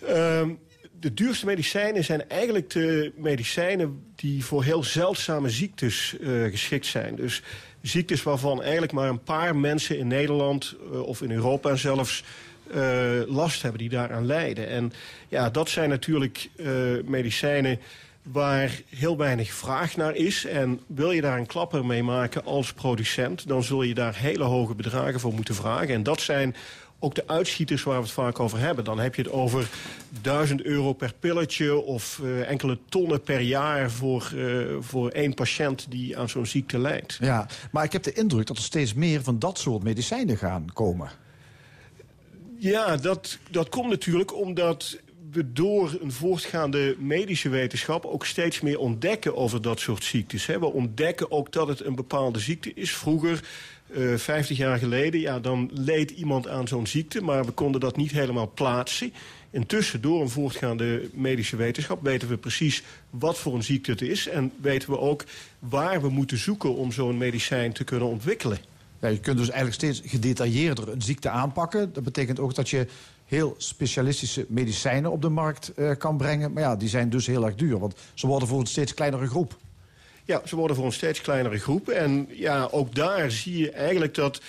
[0.08, 0.50] Ehm,
[1.00, 7.16] de duurste medicijnen zijn eigenlijk de medicijnen die voor heel zeldzame ziektes eh, geschikt zijn.
[7.16, 7.42] Dus
[7.82, 12.24] ziektes waarvan eigenlijk maar een paar mensen in Nederland eh, of in Europa zelfs
[12.74, 12.82] eh,
[13.28, 14.68] last hebben die daaraan lijden.
[14.68, 14.94] En
[15.28, 16.68] ja, dat zijn natuurlijk eh,
[17.06, 17.80] medicijnen
[18.22, 20.46] waar heel weinig vraag naar is.
[20.46, 23.48] En wil je daar een klapper mee maken als producent...
[23.48, 25.94] dan zul je daar hele hoge bedragen voor moeten vragen.
[25.94, 26.56] En dat zijn
[27.04, 28.84] ook de uitschieters waar we het vaak over hebben.
[28.84, 29.70] Dan heb je het over
[30.22, 31.82] 1000 euro per pilletje...
[31.82, 36.80] of eh, enkele tonnen per jaar voor, eh, voor één patiënt die aan zo'n ziekte
[36.80, 37.18] lijdt.
[37.22, 40.66] Ja, maar ik heb de indruk dat er steeds meer van dat soort medicijnen gaan
[40.74, 41.10] komen.
[42.58, 44.98] Ja, dat, dat komt natuurlijk omdat
[45.32, 48.06] we door een voortgaande medische wetenschap...
[48.06, 50.46] ook steeds meer ontdekken over dat soort ziektes.
[50.46, 52.96] We ontdekken ook dat het een bepaalde ziekte is.
[52.96, 53.44] Vroeger,
[53.94, 57.22] eh 50 jaar geleden, ja, dan leed iemand aan zo'n ziekte...
[57.22, 59.14] maar we konden dat niet helemaal plaatsen.
[59.50, 62.04] Intussen, door een voortgaande medische wetenschap...
[62.04, 64.28] weten we precies wat voor een ziekte het is...
[64.28, 65.24] en weten we ook
[65.60, 68.58] waar we moeten zoeken om zo'n medicijn te kunnen ontwikkelen.
[69.02, 71.94] Ja, je kunt dus eigenlijk steeds gedetailleerder een ziekte aanpakken.
[71.94, 72.88] Dat betekent ook dat je
[73.26, 76.54] heel specialistische medicijnen op de markt eh, kan brengen.
[76.54, 79.28] Maar ja, die zijn dus heel erg duur, want ze worden voor een steeds kleinere
[79.28, 79.58] groep.
[80.26, 81.90] Ja, ze worden voor een steeds kleinere groep.
[81.90, 84.42] En ja, ook daar zie je eigenlijk dat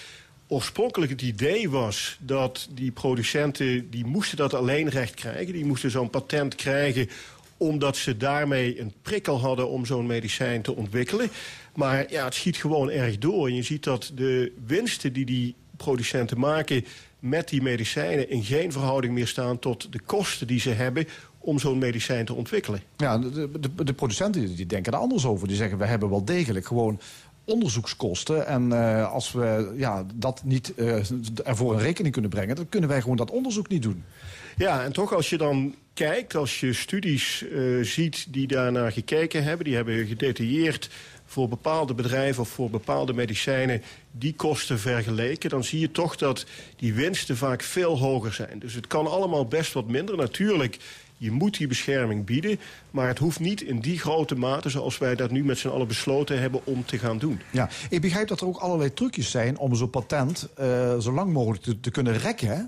[0.46, 3.90] oorspronkelijk het idee was dat die producenten...
[3.90, 5.52] die moesten dat alleen recht krijgen.
[5.52, 7.08] Die moesten zo'n patent krijgen
[7.56, 11.30] omdat ze daarmee een prikkel hadden om zo'n medicijn te ontwikkelen.
[11.74, 13.50] Maar ja, het schiet gewoon erg door.
[13.50, 16.84] Je ziet dat de winsten die die producenten maken
[17.18, 18.30] met die medicijnen...
[18.30, 21.08] in geen verhouding meer staan tot de kosten die ze hebben
[21.42, 22.82] om zo'n medicijn te ontwikkelen.
[22.96, 25.48] Ja, de, de, de producenten die denken er anders over.
[25.48, 27.00] Die zeggen, we hebben wel degelijk gewoon
[27.44, 28.46] onderzoekskosten.
[28.46, 30.96] En uh, als we ja, dat niet uh,
[31.44, 32.56] ervoor in rekening kunnen brengen...
[32.56, 34.04] dan kunnen wij gewoon dat onderzoek niet doen.
[34.56, 39.44] Ja, en toch als je dan kijkt, als je studies uh, ziet die daarnaar gekeken
[39.44, 39.64] hebben...
[39.64, 40.90] die hebben gedetailleerd
[41.24, 45.50] voor bepaalde bedrijven of voor bepaalde medicijnen die kosten vergeleken...
[45.50, 48.58] dan zie je toch dat die winsten vaak veel hoger zijn.
[48.58, 50.16] Dus het kan allemaal best wat minder.
[50.16, 50.78] Natuurlijk
[51.22, 54.70] je moet die bescherming bieden, maar het hoeft niet in die grote mate...
[54.70, 57.40] zoals wij dat nu met z'n allen besloten hebben om te gaan doen.
[57.50, 61.32] Ja, ik begrijp dat er ook allerlei trucjes zijn om zo'n patent uh, zo lang
[61.32, 62.62] mogelijk te, te kunnen rekken, hè?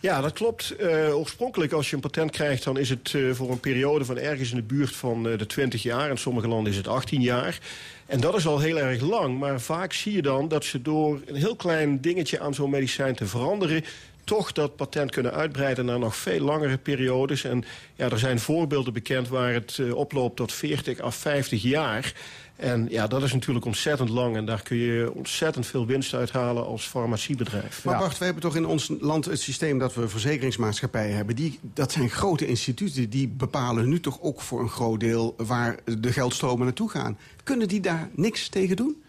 [0.00, 0.74] Ja, dat klopt.
[0.80, 2.64] Uh, oorspronkelijk als je een patent krijgt...
[2.64, 5.46] dan is het uh, voor een periode van ergens in de buurt van uh, de
[5.46, 6.10] 20 jaar.
[6.10, 7.58] In sommige landen is het 18 jaar.
[8.06, 9.38] En dat is al heel erg lang.
[9.38, 13.14] Maar vaak zie je dan dat ze door een heel klein dingetje aan zo'n medicijn
[13.14, 13.84] te veranderen
[14.26, 17.44] toch dat patent kunnen uitbreiden naar nog veel langere periodes.
[17.44, 22.12] En ja, er zijn voorbeelden bekend waar het uh, oploopt tot 40 à 50 jaar.
[22.56, 24.36] En ja, dat is natuurlijk ontzettend lang.
[24.36, 27.84] En daar kun je ontzettend veel winst uithalen als farmaciebedrijf.
[27.84, 31.36] Maar wacht, we hebben toch in ons land het systeem dat we verzekeringsmaatschappijen hebben.
[31.36, 33.10] Die, dat zijn grote instituten.
[33.10, 37.18] Die bepalen nu toch ook voor een groot deel waar de geldstromen naartoe gaan.
[37.42, 39.02] Kunnen die daar niks tegen doen?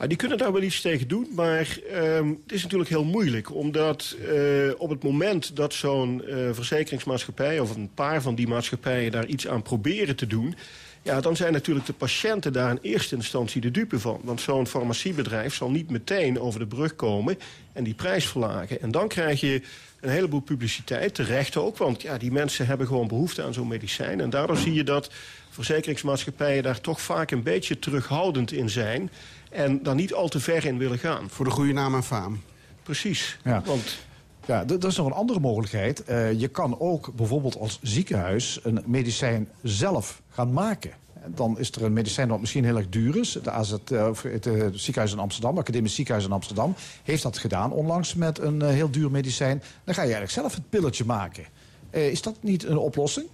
[0.00, 3.54] Nou, die kunnen daar wel iets tegen doen, maar uh, het is natuurlijk heel moeilijk.
[3.54, 7.60] Omdat uh, op het moment dat zo'n uh, verzekeringsmaatschappij...
[7.60, 10.54] of een paar van die maatschappijen daar iets aan proberen te doen...
[11.02, 14.20] Ja, dan zijn natuurlijk de patiënten daar in eerste instantie de dupe van.
[14.24, 17.38] Want zo'n farmaciebedrijf zal niet meteen over de brug komen
[17.72, 18.80] en die prijs verlagen.
[18.80, 19.62] En dan krijg je
[20.00, 21.76] een heleboel publiciteit, terecht ook.
[21.76, 24.20] Want ja, die mensen hebben gewoon behoefte aan zo'n medicijn.
[24.20, 25.10] En daardoor zie je dat
[25.50, 29.10] verzekeringsmaatschappijen daar toch vaak een beetje terughoudend in zijn...
[29.50, 31.30] en daar niet al te ver in willen gaan.
[31.30, 32.40] Voor de goede naam en faam.
[32.82, 33.38] Precies.
[33.44, 33.62] Ja.
[33.64, 33.98] Want
[34.46, 36.02] ja, dat is nog een andere mogelijkheid.
[36.08, 40.90] Uh, je kan ook bijvoorbeeld als ziekenhuis een medicijn zelf gaan maken.
[41.26, 43.38] Dan is er een medicijn dat misschien heel erg duur is.
[43.42, 46.74] De AZ, uh, het uh, ziekenhuis in Amsterdam, Academisch Ziekenhuis in Amsterdam...
[47.02, 49.62] heeft dat gedaan onlangs met een heel duur medicijn.
[49.84, 51.44] Dan ga je eigenlijk zelf het pilletje maken.
[51.90, 53.26] is dat niet een oplossing?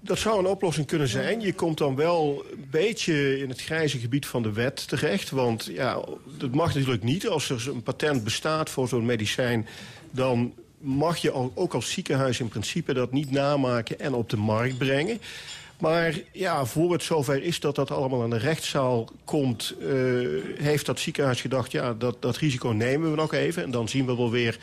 [0.00, 1.40] Dat zou een oplossing kunnen zijn.
[1.40, 5.30] Je komt dan wel een beetje in het grijze gebied van de wet terecht.
[5.30, 6.00] Want ja,
[6.38, 7.28] dat mag natuurlijk niet.
[7.28, 9.66] Als er een patent bestaat voor zo'n medicijn...
[10.10, 14.78] dan mag je ook als ziekenhuis in principe dat niet namaken en op de markt
[14.78, 15.20] brengen.
[15.78, 19.74] Maar ja, voor het zover is dat dat allemaal aan de rechtszaal komt...
[19.80, 19.88] Uh,
[20.56, 23.62] heeft dat ziekenhuis gedacht, ja, dat, dat risico nemen we nog even...
[23.62, 24.58] en dan zien we wel weer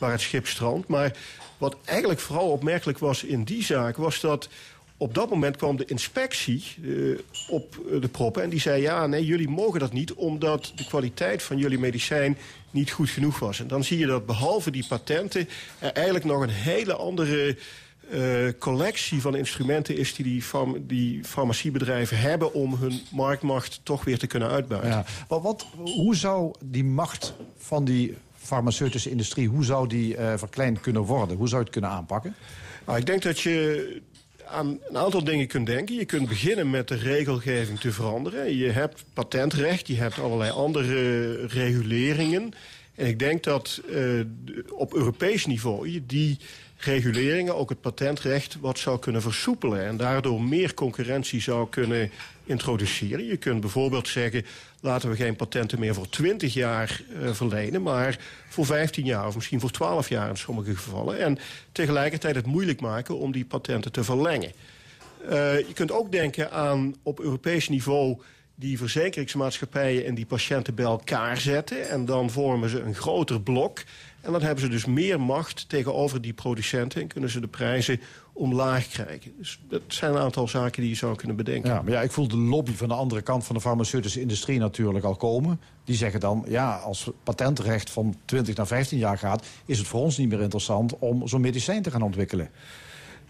[0.00, 0.88] waar het schip strandt.
[0.88, 1.16] Maar
[1.58, 3.96] wat eigenlijk vooral opmerkelijk was in die zaak...
[3.96, 4.48] was dat
[4.98, 8.82] op dat moment kwam de inspectie uh, op de proppen en die zei...
[8.82, 12.38] ja, nee, jullie mogen dat niet omdat de kwaliteit van jullie medicijn
[12.70, 13.60] niet goed genoeg was.
[13.60, 15.48] En dan zie je dat behalve die patenten...
[15.78, 17.56] er eigenlijk nog een hele andere
[18.12, 20.14] uh, collectie van instrumenten is...
[20.14, 24.90] die die, farm die farmaciebedrijven hebben om hun marktmacht toch weer te kunnen uitbuiten.
[24.90, 25.04] Ja.
[25.28, 29.48] Wat, wat, hoe zou die macht van die farmaceutische industrie...
[29.48, 31.36] hoe zou die uh, verkleind kunnen worden?
[31.36, 32.34] Hoe zou je het kunnen aanpakken?
[32.86, 34.00] Nou, ik denk dat je
[34.50, 35.94] aan een aantal dingen kunt denken.
[35.94, 38.56] Je kunt beginnen met de regelgeving te veranderen.
[38.56, 42.52] Je hebt patentrecht, je hebt allerlei andere reguleringen.
[42.94, 44.20] En ik denk dat uh,
[44.72, 46.38] op Europees niveau je die
[46.78, 49.86] reguleringen, ook het patentrecht, wat zou kunnen versoepelen.
[49.86, 52.10] En daardoor meer concurrentie zou kunnen
[52.44, 53.26] introduceren.
[53.26, 54.44] Je kunt bijvoorbeeld zeggen,
[54.80, 57.82] laten we geen patenten meer voor 20 jaar uh, verlenen...
[57.82, 61.18] maar voor 15 jaar of misschien voor 12 jaar in sommige gevallen.
[61.18, 61.38] En
[61.72, 64.52] tegelijkertijd het moeilijk maken om die patenten te verlengen.
[65.24, 68.18] Uh, je kunt ook denken aan op Europees niveau
[68.54, 71.88] die verzekeringsmaatschappijen en die patiënten bij elkaar zetten.
[71.88, 73.82] En dan vormen ze een groter blok.
[74.20, 77.00] En dan hebben ze dus meer macht tegenover die producenten...
[77.00, 78.00] en kunnen ze de prijzen
[78.32, 79.32] omlaag krijgen.
[79.38, 81.70] Dus dat zijn een aantal zaken die je zou kunnen bedenken.
[81.70, 84.58] Ja, maar ja, ik voel de lobby van de andere kant van de farmaceutische industrie
[84.58, 85.60] natuurlijk al komen.
[85.84, 89.46] Die zeggen dan, ja, als patentrecht van 20 naar 15 jaar gaat...
[89.66, 92.50] is het voor ons niet meer interessant om zo'n medicijn te gaan ontwikkelen.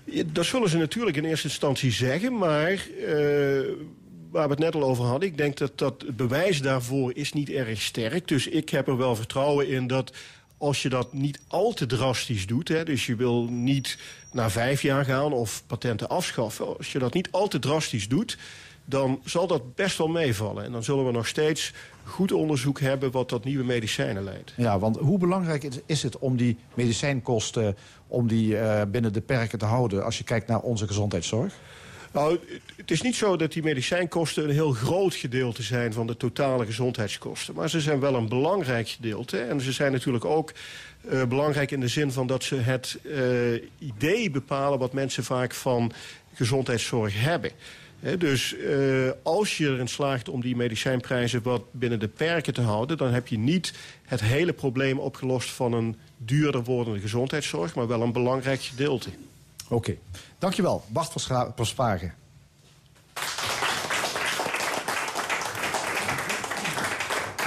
[0.04, 2.86] Ja, dat zullen ze natuurlijk in eerste instantie zeggen, maar...
[2.98, 3.60] Uh,
[4.30, 5.28] waar we het net al over hadden.
[5.28, 8.28] Ik denk dat, dat het bewijs daarvoor is niet erg sterk.
[8.28, 10.12] Dus ik heb er wel vertrouwen in dat
[10.58, 12.68] als je dat niet al te drastisch doet...
[12.68, 13.98] Hè, dus je wil niet
[14.32, 16.76] na vijf jaar gaan of patenten afschaffen...
[16.76, 18.38] als je dat niet al te drastisch doet
[18.84, 20.64] dan zal dat best wel meevallen.
[20.64, 21.72] En dan zullen we nog steeds
[22.04, 24.52] goed onderzoek hebben wat tot nieuwe medicijnen leidt.
[24.56, 29.20] Ja, want hoe belangrijk is- is het om die medicijnkosten om die, eh, binnen de
[29.20, 30.04] perken te houden...
[30.04, 31.54] als je kijkt naar onze gezondheidszorg?
[32.12, 32.38] Nou,
[32.76, 36.66] het- is niet zo dat die medicijnkosten een heel groot gedeelte zijn van de totale
[36.66, 37.54] gezondheidskosten.
[37.54, 39.38] Maar ze zijn wel een belangrijk gedeelte.
[39.38, 40.52] En ze zijn natuurlijk ook
[41.08, 45.54] eh, belangrijk in de zin van dat ze het eh, idee bepalen wat mensen vaak
[45.54, 45.92] van
[46.34, 47.50] gezondheidszorg hebben.
[48.18, 52.96] Dus eh, als je erin slaagt om die medicijnprijzen wat binnen de perken te houden...
[52.96, 53.72] dan heb je niet
[54.04, 57.74] het hele probleem opgelost van een duurder wordende gezondheidszorg...
[57.74, 59.08] maar wel een belangrijk gedeelte.
[59.68, 59.98] Oké.
[60.38, 61.12] Dankjewel, Bart
[61.54, 62.14] Verspagen.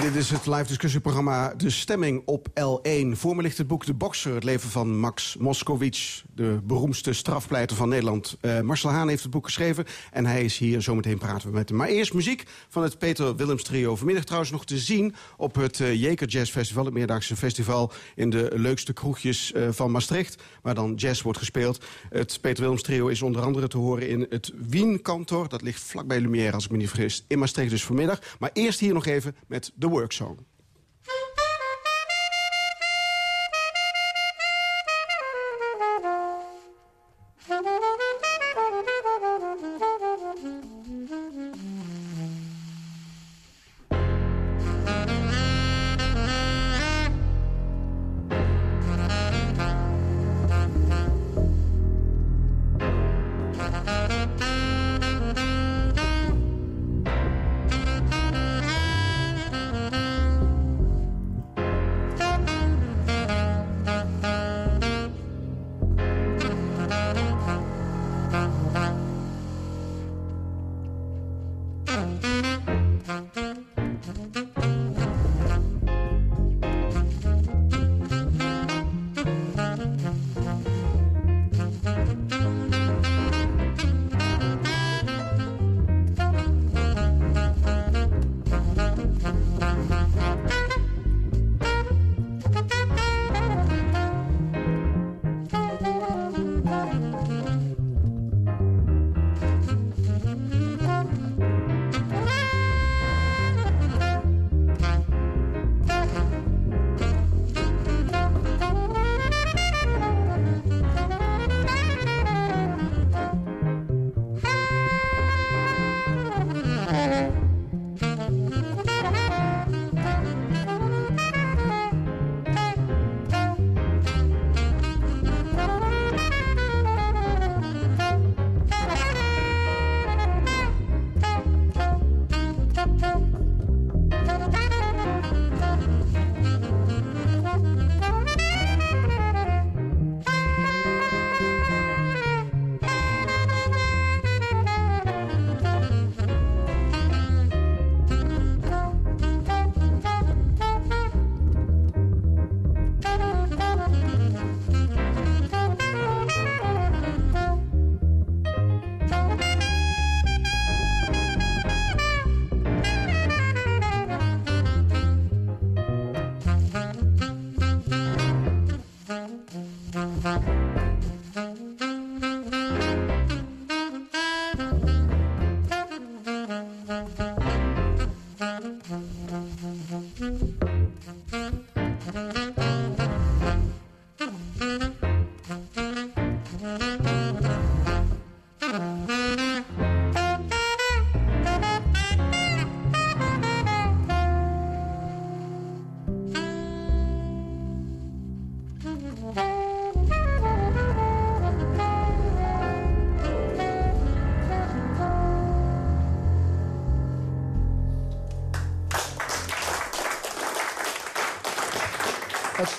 [0.02, 3.06] Dit is het live discussieprogramma De Stemming op L1.
[3.12, 6.22] Voor me ligt het boek De Bokser, het leven van Max Moskowitz...
[6.34, 8.36] de beroemdste strafpleiter van Nederland.
[8.40, 10.82] Eh, Marcel Haan heeft het boek geschreven en hij is hier.
[10.82, 11.78] Zometeen praten we met hem.
[11.78, 13.96] Maar eerst muziek van het Peter Willems trio.
[13.96, 16.84] Vanmiddag trouwens nog te zien op het uh, Jeker Jazz Festival...
[16.84, 20.42] het meerdaagse festival in de leukste kroegjes uh, van Maastricht...
[20.62, 21.84] waar dan jazz wordt gespeeld.
[22.08, 25.48] Het Peter Willems trio is onder andere te horen in het Wien-kantor.
[25.48, 27.24] Dat ligt vlakbij Lumière, als ik me niet vergis.
[27.28, 28.20] In Maastricht dus vanmiddag.
[28.38, 30.36] Maar eerst hier nog even met de Worksong.
[30.38, 30.51] Het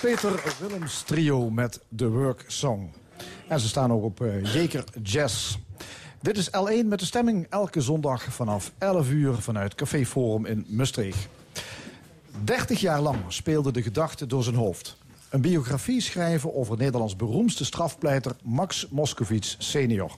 [0.04, 2.92] Peter Willems trio met The Work Song.
[3.48, 5.58] En ze staan ook op uh, Jeker Jazz.
[6.20, 10.66] Dit is L1 met de stemming elke zondag vanaf 11 uur vanuit Café Forum in
[10.68, 11.28] Maastricht.
[12.44, 14.96] 30 jaar lang speelde de gedachte door zijn hoofd.
[15.30, 20.16] Een biografie schrijven over Nederlands beroemdste strafpleiter Max Moskowitz senior.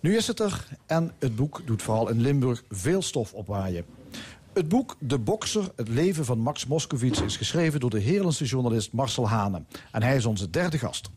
[0.00, 3.99] Nu is het er en het boek doet vooral in Limburg veel stof opwaaien.
[4.52, 7.20] Het boek De Bokser, het leven van Max Moskowitz...
[7.20, 9.62] is geschreven door de Heerlandse journalist Marcel Hane.
[9.92, 11.10] En hij is onze derde gast.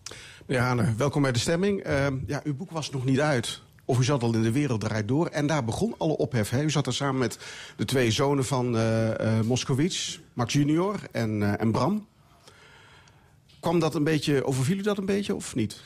[0.45, 1.87] Meneer Hane, welkom bij de stemming.
[1.87, 4.81] Uh, ja, uw boek was nog niet uit of u zat al in de wereld
[4.81, 5.27] draait door.
[5.27, 6.49] En daar begon alle ophef.
[6.49, 6.63] Hè?
[6.63, 7.37] U zat er samen met
[7.75, 12.07] de twee zonen van uh, uh, Moskowitz, Max junior en, uh, en Bram.
[13.59, 15.81] Kwam dat een beetje, overviel u dat een beetje of niet?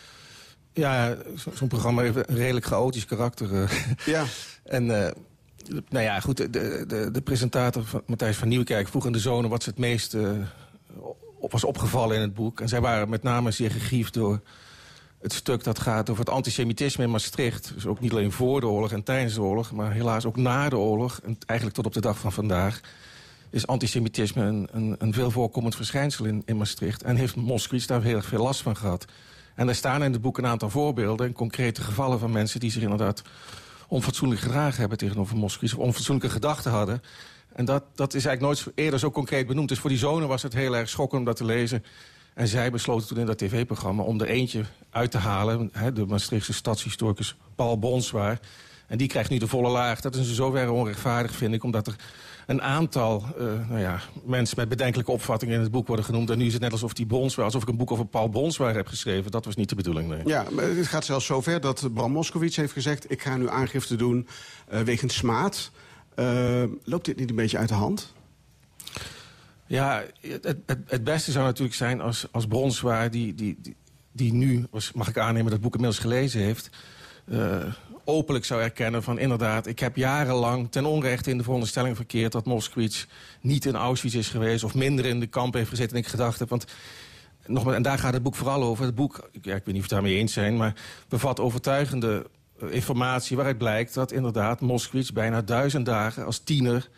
[0.74, 1.18] Ja,
[1.54, 3.72] zo'n programma heeft een redelijk chaotisch karakter.
[4.06, 4.26] Ja.
[4.64, 5.14] en
[5.89, 6.49] nou ja, goed, de,
[6.88, 10.18] de, de presentator van Matthijs van Nieuwkerk vroeg aan de zonen wat ze het meest
[11.39, 12.61] op was opgevallen in het boek.
[12.61, 14.41] En zij waren met name zeer gegriefd door
[15.22, 17.72] het stuk dat gaat over het antisemitisme in Maastricht.
[17.74, 19.72] Dus ook niet alleen voor de oorlog en tijdens de oorlog...
[19.72, 22.80] maar helaas ook na de oorlog, en eigenlijk tot op de dag van vandaag...
[23.49, 27.03] is antisemitisme een, een, een veel voorkomend verschijnsel in, in Maastricht.
[27.03, 29.05] En heeft Moskowitz daar heel erg veel last van gehad.
[29.55, 31.28] En er staan in het boek een aantal voorbeelden...
[31.28, 33.22] en concrete gevallen van mensen die zich inderdaad
[33.88, 35.74] onfatsoenlijk gedragen hebben tegenover Moskowitz...
[35.74, 37.02] of onfatsoenlijke gedachten hadden...
[37.58, 39.70] En dat, dat is eigenlijk nooit eerder zo concreet benoemd.
[39.70, 41.84] Dus voor die zonen was het heel erg schokkend om dat te lezen.
[42.34, 45.70] En zij besloten toen in dat tv-programma om er eentje uit te halen.
[45.72, 48.40] Hè, de Maastrichtse stadshistoricus Paul Bonswaar.
[48.88, 50.02] En die krijgt nu de volle laag.
[50.02, 51.64] Dat is in zoverre onrechtvaardig, vind ik.
[51.64, 51.96] Omdat er
[52.48, 56.30] een aantal uh, nou ja, mensen met bedenkelijke opvattingen in het boek worden genoemd.
[56.30, 58.76] En nu is het net alsof die Bonswaar, alsof ik een boek over Paul Bonswaar
[58.76, 59.32] heb geschreven.
[59.32, 60.22] Dat was niet de bedoeling, nee.
[60.26, 63.12] Ja, maar het gaat zelfs zover dat Bram Moskowitz heeft gezegd...
[63.12, 64.28] ik ga nu aangifte doen
[64.74, 65.72] uh, wegens smaad.
[66.16, 68.14] Uh, loopt dit niet een beetje uit de hand?
[69.66, 73.12] Ja, het, het, het, beste zou natuurlijk zijn als, als Bronswaar...
[73.12, 73.76] Die, die, die,
[74.12, 76.70] die nu, mag ik aannemen, dat boek inmiddels gelezen heeft...
[77.26, 77.64] Uh,
[78.08, 79.68] openlijk zou erkennen van inderdaad...
[79.68, 82.32] ik heb jarenlang ten onrechte in de veronderstelling verkeerd...
[82.32, 83.05] dat Moskowitz
[83.41, 84.64] niet in Auschwitz is geweest...
[84.64, 86.49] of minder in de kamp heeft gezeten en ik gedacht heb...
[86.49, 86.66] Want,
[87.45, 88.86] nogmaals, en daar gaat het boek vooral over.
[88.86, 90.58] Het boek, ik weet niet of we daarmee eens zijn...
[90.58, 90.74] maar
[91.10, 92.26] bevat overtuigende
[92.70, 96.89] informatie waaruit blijkt dat inderdaad Moskowitz bijna duizend dagen als tiener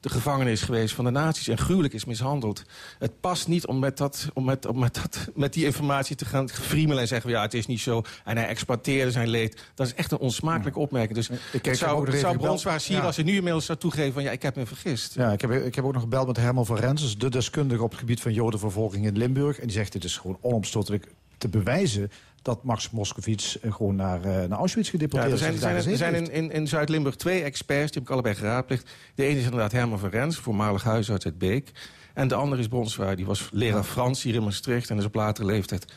[0.00, 2.62] de gevangenis geweest van de nazi's en gruwelijk is mishandeld.
[2.98, 6.24] Het past niet om met, dat, om met, om met, dat, met die informatie te
[6.24, 7.30] gaan friemelen en zeggen...
[7.30, 9.62] ja, het is niet zo en hij exploiteerde zijn leed.
[9.74, 11.14] Dat is echt een onsmakelijke opmerking.
[11.14, 13.02] Dus ik het zou, zou Bronswaar zien ja.
[13.02, 14.12] als hij nu inmiddels zou toegeven...
[14.12, 15.14] van ja, ik heb me vergist.
[15.14, 17.90] Ja, ik heb, ik heb ook nog gebeld met Herman van Rens, de deskundige op
[17.90, 19.58] het gebied van jodenvervolging in Limburg.
[19.58, 21.06] En die zegt, dit is gewoon onomstotelijk
[21.38, 22.10] te bewijzen
[22.42, 25.86] dat Max Moskowitz gewoon naar, uh, naar Auschwitz gedeporteerd ja, er zijn, is.
[25.86, 28.90] Er zijn in, in, in Zuid-Limburg twee experts, die heb ik allebei geraadplicht.
[29.14, 31.70] De ene is inderdaad Herman van Rens, voormalig huisarts uit Beek.
[32.14, 34.90] En de andere is Bronswaar, die was leraar Frans hier in Maastricht...
[34.90, 35.92] en is op latere leeftijd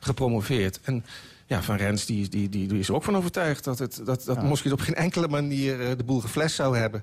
[0.00, 0.80] gepromoveerd.
[0.82, 1.04] En
[1.46, 3.64] ja, Van Rens die, die, die, die is er ook van overtuigd...
[3.64, 4.72] dat, het, dat, dat ja.
[4.72, 7.02] Op geen enkele manier uh, de boel geflesd zou hebben.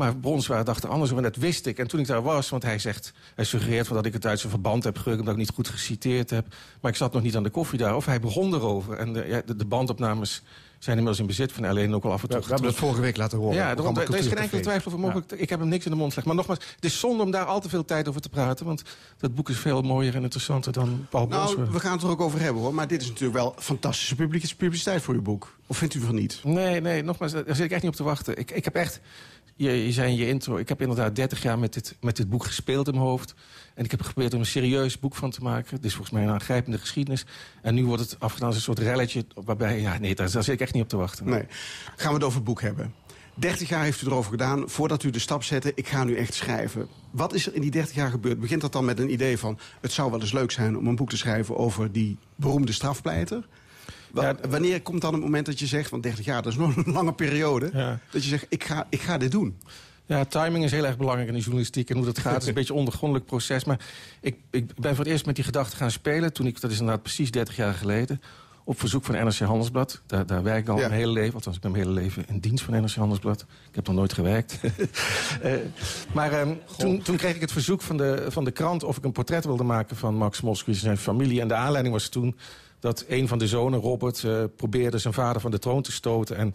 [0.00, 1.78] Maar Bronswaar dacht er anders over en dat wist ik.
[1.78, 4.48] En toen ik daar was, want hij zegt, hij suggereert van dat ik het Duitse
[4.48, 5.18] verband heb gerukt...
[5.18, 6.46] omdat ik niet goed geciteerd heb.
[6.80, 7.96] Maar ik zat nog niet aan de koffie daar.
[7.96, 8.96] Of hij begon erover.
[8.96, 10.42] En de, ja, de, de bandopnames
[10.78, 12.38] zijn inmiddels in bezit van alleen ook al af en toe.
[12.38, 13.54] Ja, we hebben het vorige week laten horen.
[13.54, 15.30] Ja, daarom, er is geen enkele twijfel over mogelijk.
[15.30, 15.36] Ja.
[15.36, 16.26] Ik heb hem niks in de mond gelegd.
[16.26, 18.66] Maar nogmaals, het is zonde om daar al te veel tijd over te praten.
[18.66, 18.82] Want
[19.18, 22.20] dat boek is veel mooier en interessanter dan Paul Nou, we gaan het er ook
[22.20, 22.74] over hebben hoor.
[22.74, 24.16] Maar dit is natuurlijk wel fantastische
[24.56, 25.56] publiciteit voor uw boek.
[25.66, 26.40] Of vindt u van niet?
[26.44, 28.38] Nee, nee, nogmaals, daar zit ik echt niet op te wachten.
[28.38, 29.00] Ik, ik heb echt...
[29.60, 32.28] Je, je zei in je intro, ik heb inderdaad 30 jaar met dit, met dit
[32.28, 33.34] boek gespeeld in mijn hoofd.
[33.74, 35.76] En ik heb geprobeerd om een serieus boek van te maken.
[35.76, 37.26] Dit is volgens mij een aangrijpende geschiedenis.
[37.62, 39.80] En nu wordt het afgedaan als een soort relletje waarbij...
[39.80, 41.28] Ja, nee, daar, daar zit ik echt niet op te wachten.
[41.28, 41.46] Nee.
[41.96, 42.94] Gaan we het over het boek hebben.
[43.34, 45.72] 30 jaar heeft u erover gedaan voordat u de stap zette...
[45.74, 46.88] ik ga nu echt schrijven.
[47.10, 48.40] Wat is er in die 30 jaar gebeurd?
[48.40, 49.58] Begint dat dan met een idee van...
[49.80, 53.46] het zou wel eens leuk zijn om een boek te schrijven over die beroemde strafpleiter...
[54.14, 56.76] Ja, wanneer komt dan het moment dat je zegt, want 30 jaar, dat is nog
[56.76, 57.70] een lange periode...
[57.72, 57.98] Ja.
[58.10, 59.56] dat je zegt, ik ga, ik ga dit doen?
[60.10, 61.90] Ja, timing is heel erg belangrijk in de journalistiek.
[61.90, 63.64] En hoe dat gaat is een beetje een ondergrondelijk proces.
[63.64, 63.80] Maar
[64.20, 66.32] ik, ik ben voor het eerst met die gedachte gaan spelen.
[66.32, 68.20] Toen ik, dat is inderdaad precies 30 jaar geleden.
[68.64, 70.00] Op verzoek van NRC Handelsblad.
[70.06, 70.80] Daar, daar werk ik al ja.
[70.80, 71.34] mijn hele leven.
[71.34, 73.40] Althans, ik ben mijn hele leven in dienst van NRC Handelsblad.
[73.40, 74.60] Ik heb nog nooit gewerkt.
[75.44, 75.52] uh,
[76.14, 78.84] maar um, toen, toen kreeg ik het verzoek van de, van de krant...
[78.84, 81.40] of ik een portret wilde maken van Max Moskowitz en zijn familie.
[81.40, 82.36] En de aanleiding was toen
[82.80, 86.36] dat een van de zonen, Robert, uh, probeerde zijn vader van de troon te stoten.
[86.36, 86.54] En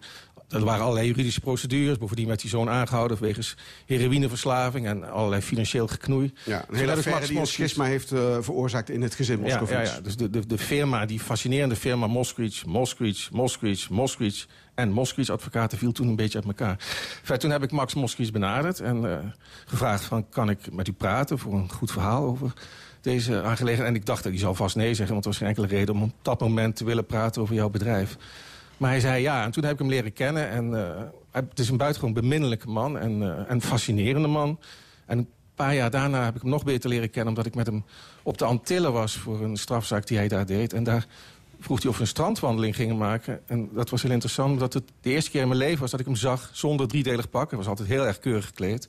[0.50, 1.98] er waren allerlei juridische procedures.
[1.98, 4.86] Bovendien werd die zoon aangehouden wegens heroïneverslaving...
[4.88, 6.34] en allerlei financieel geknoei.
[6.44, 9.72] Ja, een hele affaire die een schisma heeft uh, veroorzaakt in het gezin Moskowitz.
[9.72, 10.02] Ja, ja, ja.
[10.02, 14.46] dus de, de, de firma, die fascinerende firma Moskowitz, Moskowitz, Moskowitz, Moskowitz...
[14.76, 16.78] en Moskowitz advocaten viel toen een beetje uit elkaar.
[17.20, 19.18] Enfin, toen heb ik Max Moskowitz benaderd en uh,
[19.66, 20.04] gevraagd...
[20.04, 22.54] van kan ik met u praten voor een goed verhaal over
[23.06, 23.90] deze aangelegenheid.
[23.90, 25.96] En ik dacht, die zal vast nee zeggen, want er was geen enkele reden...
[25.96, 28.18] om op dat moment te willen praten over jouw bedrijf.
[28.78, 30.50] Maar hij zei ja, en toen heb ik hem leren kennen.
[30.50, 31.02] En uh,
[31.32, 34.60] het is een buitengewoon beminnelijke man en een fascinerende man.
[35.06, 37.30] En een paar jaar daarna heb ik hem nog beter leren kennen...
[37.30, 37.84] omdat ik met hem
[38.24, 40.74] op de Antillen was voor een strafzaak die hij daar deed.
[40.74, 41.06] En daar
[41.60, 43.42] vroeg hij of we een strandwandeling gingen maken.
[43.46, 45.92] En dat was heel interessant, omdat het de eerste keer in mijn leven was...
[45.92, 47.50] dat ik hem zag zonder driedelig pak.
[47.50, 48.88] Hij was altijd heel erg keurig gekleed.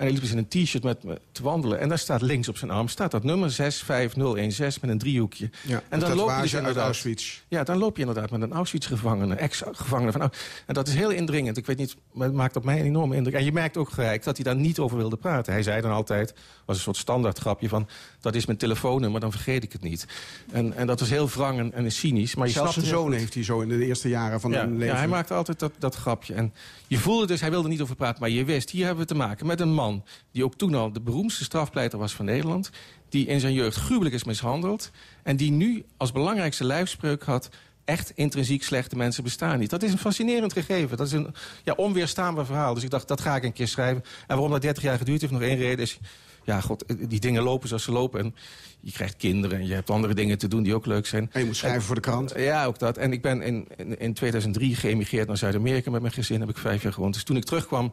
[0.00, 1.80] En hij liep dus in een t-shirt met me te wandelen.
[1.80, 5.50] En daar staat links op zijn arm staat dat nummer 65016 met een driehoekje.
[5.62, 7.40] Ja, en dan loop je dus uit Auschwitz.
[7.48, 10.20] Ja, dan loop je inderdaad met een Auschwitz-gevangene, ex-gevangene van
[10.66, 11.56] En dat is heel indringend.
[11.56, 13.34] Ik weet niet, maar het maakt op mij een enorme indruk.
[13.34, 15.52] En je merkt ook gelijk dat hij daar niet over wilde praten.
[15.52, 16.34] Hij zei dan altijd,
[16.64, 17.88] was een soort standaard grapje van...
[18.20, 20.06] dat is mijn telefoonnummer, dan vergeet ik het niet.
[20.52, 22.34] En, en dat was heel wrang en, en cynisch.
[22.34, 24.72] Maar je Zelfs zijn zoon heeft hij zo in de eerste jaren van ja, hun
[24.72, 24.94] leven.
[24.94, 26.34] ja, hij maakte altijd dat, dat grapje.
[26.34, 26.52] En
[26.86, 28.70] je voelde dus, hij wilde niet over praten, maar je wist...
[28.70, 29.89] hier hebben we te maken met een man
[30.32, 32.70] die ook toen al de beroemdste strafpleiter was van Nederland...
[33.08, 34.90] die in zijn jeugd gruwelijk is mishandeld...
[35.22, 37.48] en die nu als belangrijkste lijfspreuk had...
[37.84, 39.70] echt intrinsiek slechte mensen bestaan niet.
[39.70, 40.96] Dat is een fascinerend gegeven.
[40.96, 41.34] Dat is een
[41.64, 42.74] ja, onweerstaanbaar verhaal.
[42.74, 44.02] Dus ik dacht, dat ga ik een keer schrijven.
[44.02, 45.98] En waarom dat 30 jaar geduurd heeft, nog één reden is...
[46.44, 48.20] ja, god, die dingen lopen zoals ze lopen...
[48.20, 48.34] en
[48.80, 51.28] je krijgt kinderen en je hebt andere dingen te doen die ook leuk zijn.
[51.32, 52.32] En je moet schrijven voor de krant.
[52.36, 52.96] Ja, ook dat.
[52.96, 56.40] En ik ben in, in, in 2003 geëmigreerd naar Zuid-Amerika met mijn gezin.
[56.40, 57.14] Heb ik vijf jaar gewoond.
[57.14, 57.92] Dus toen ik terugkwam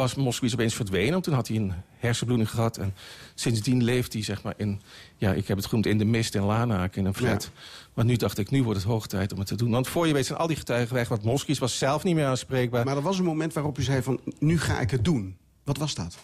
[0.00, 1.12] was Moskowitz opeens verdwenen.
[1.12, 2.76] Want toen had hij een hersenbloeding gehad.
[2.76, 2.94] En
[3.34, 4.80] sindsdien leeft hij zeg maar in...
[5.16, 7.50] Ja, ik heb het genoemd in de mist in Lanaak in een flat.
[7.94, 9.70] Maar nu dacht ik, nu wordt het hoog tijd om het te doen.
[9.70, 11.08] Want voor je weet zijn al die getuigen weg.
[11.08, 12.84] Want Moskowitz was zelf niet meer aanspreekbaar.
[12.84, 15.36] Maar er was een moment waarop u zei van, nu ga ik het doen.
[15.64, 16.18] Wat was dat?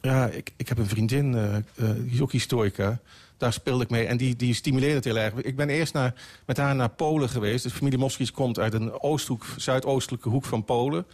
[0.00, 1.32] Ja, ik, ik heb een vriendin,
[1.76, 3.00] die is ook historica.
[3.36, 5.34] Daar speelde ik mee en die, die stimuleerde het heel erg.
[5.34, 6.14] Ik ben eerst naar,
[6.46, 7.64] met haar naar Polen geweest.
[7.64, 11.06] De familie Moskowitz komt uit een oosthoek, zuidoostelijke hoek van Polen.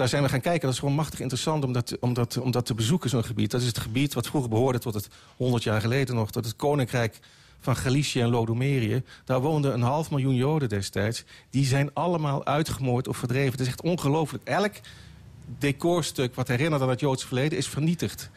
[0.00, 0.60] Daar zijn we gaan kijken.
[0.62, 3.50] Dat is gewoon machtig interessant om dat, om dat, om dat te bezoeken, zo'n gebied.
[3.50, 6.30] Dat is het gebied wat vroeger behoorde tot het 100 jaar geleden nog...
[6.30, 7.18] tot het koninkrijk
[7.60, 9.02] van Galicië en Lodomerië.
[9.24, 11.24] Daar woonden een half miljoen Joden destijds.
[11.50, 13.50] Die zijn allemaal uitgemoord of verdreven.
[13.52, 14.44] Het is echt ongelooflijk.
[14.44, 14.72] Elk
[15.58, 18.30] decorstuk wat herinnert aan het Joodse verleden is vernietigd.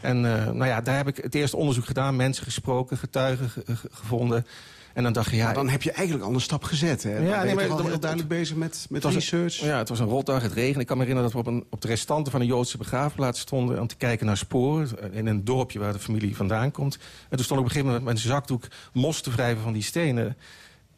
[0.00, 2.16] En eh, nou ja, daar heb ik het eerste onderzoek gedaan.
[2.16, 4.46] Mensen gesproken, getuigen ge- ge- gevonden.
[4.94, 5.44] En dan dacht je, ja...
[5.44, 7.02] Maar dan heb je eigenlijk al een stap gezet.
[7.02, 7.14] Hè?
[7.14, 9.60] Dan Ja, nee, maar al heel duidelijk bezig met, met research.
[9.60, 10.80] Een, ja, het was een rotdag, het regende.
[10.80, 13.40] Ik kan me herinneren dat we op, een, op de restanten van een Joodse begraafplaats
[13.40, 13.80] stonden...
[13.80, 16.94] om te kijken naar sporen in een dorpje waar de familie vandaan komt.
[17.28, 19.72] En toen stond ik op een gegeven moment met mijn zakdoek mos te wrijven van
[19.72, 20.36] die stenen...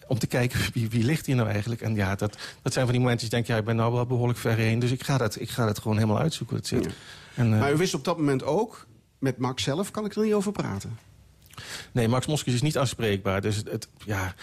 [0.06, 1.80] om te kijken wie, wie ligt hier nou eigenlijk.
[1.80, 4.06] En ja, dat, dat zijn van die momenten dat je ja, ik ben nou wel
[4.06, 6.56] behoorlijk ver heen, dus ik ga dat, ik ga dat gewoon helemaal uitzoeken.
[6.56, 6.88] Het zit.
[7.34, 8.86] En, eh, Maar u wist op dat moment ook,
[9.18, 10.98] met Max zelf kan ik er niet over praten.
[11.92, 13.40] Nee, Max Moskowitz is niet aanspreekbaar.
[13.40, 14.34] Dus het, ja,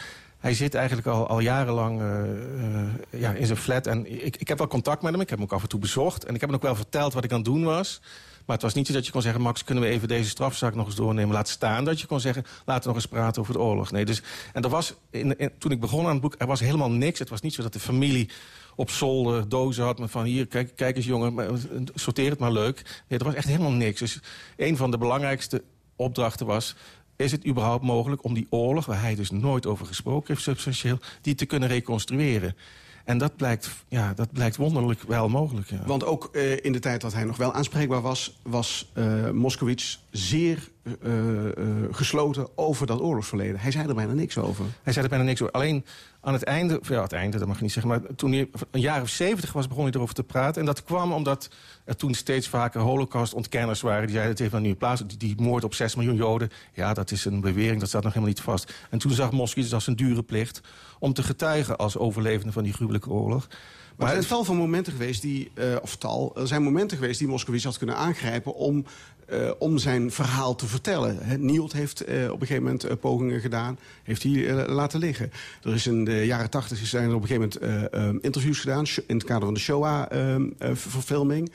[0.43, 3.87] hij zit eigenlijk al, al jarenlang eh, eh, ja, in zijn flat.
[3.87, 5.21] En ik, ik heb wel contact met hem.
[5.21, 6.25] Ik heb hem ook af en toe bezocht.
[6.25, 8.01] En ik heb hem ook wel verteld wat ik aan het doen was.
[8.45, 9.41] Maar het was niet zo dat je kon zeggen...
[9.41, 11.33] Max, kunnen we even deze strafzaak nog eens doornemen?
[11.33, 12.45] Laat staan dat je kon zeggen...
[12.65, 13.91] laten we nog eens praten over de oorlog.
[13.91, 14.21] Nee, dus,
[14.53, 17.19] en er was, in, toen ik begon aan het boek, er was helemaal niks.
[17.19, 18.29] Het was niet zo dat de familie
[18.75, 19.99] op zolder dozen had...
[20.03, 21.59] van hier, kijk, kijk eens jongen,
[21.95, 23.03] sorteer het maar leuk.
[23.07, 23.99] Nee, er was echt helemaal niks.
[23.99, 24.19] Dus
[24.57, 25.63] een van de belangrijkste
[25.95, 26.75] opdrachten was...
[27.15, 30.99] Is het überhaupt mogelijk om die oorlog, waar hij dus nooit over gesproken heeft, substantieel,
[31.21, 32.55] die te kunnen reconstrueren?
[33.03, 35.69] En dat blijkt, ja, dat blijkt wonderlijk wel mogelijk.
[35.69, 35.83] Ja.
[35.85, 38.39] Want ook eh, in de tijd dat hij nog wel aanspreekbaar was...
[38.41, 41.53] was eh Moskowitz zeer eh, eh,
[41.91, 43.59] gesloten over dat oorlogsverleden.
[43.59, 44.65] Hij zei er bijna niks over.
[44.83, 45.53] Hij zei er bijna niks over.
[45.53, 45.85] Alleen
[46.21, 47.91] aan het einde, ja, het einde, dat mag je niet zeggen...
[47.91, 50.61] maar toen hij een jaar of zeventig was, begon hij erover te praten.
[50.61, 51.49] En dat kwam omdat
[51.85, 54.01] er toen steeds vaker holocaust-ontkenners waren...
[54.01, 56.49] die zeiden, het heeft nou plaats, die, moord op 6 miljoen Joden...
[56.73, 58.73] ja, dat is een bewering, dat staat nog helemaal niet vast.
[58.89, 60.61] En toen zag Moskowitz als een dure plicht...
[60.99, 63.47] om te getuigen als overlevende van die gruwelijke oorlog.
[63.95, 67.19] Maar er zijn tal van momenten geweest die, eh, of tal, er zijn momenten geweest
[67.19, 68.85] die Moskowitz had kunnen aangrijpen om,
[69.27, 71.17] eh, om zijn verhaal te vertellen.
[71.21, 75.31] Hè, Nielt heeft eh, op een gegeven moment pogingen gedaan, heeft hij laten liggen.
[75.63, 78.59] Er is in de jaren tachtig zijn er op een gegeven moment eh, eh, interviews
[78.59, 81.51] gedaan in het kader van de Shoah-verfilming.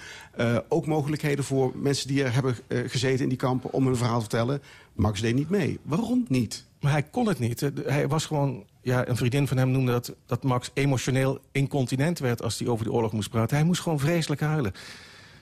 [0.68, 4.20] ook mogelijkheden voor mensen die er hebben gezeten in die kampen om hun verhaal te
[4.20, 4.62] vertellen.
[4.92, 5.78] Max deed niet mee.
[5.82, 6.66] Waarom niet?
[6.80, 7.70] Maar hij kon het niet.
[7.84, 12.42] Hij was gewoon, ja, een vriendin van hem noemde dat, dat Max emotioneel incontinent werd
[12.42, 13.56] als hij over de oorlog moest praten.
[13.56, 14.72] Hij moest gewoon vreselijk huilen.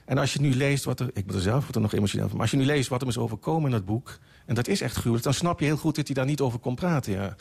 [0.05, 2.29] En als je nu leest wat er, ik ben er zelf wat er nog emotioneel
[2.33, 4.81] maar als je nu leest wat hem is overkomen in dat boek, en dat is
[4.81, 7.13] echt gruwelijk, dan snap je heel goed dat hij daar niet over kon praten.
[7.13, 7.37] Ja.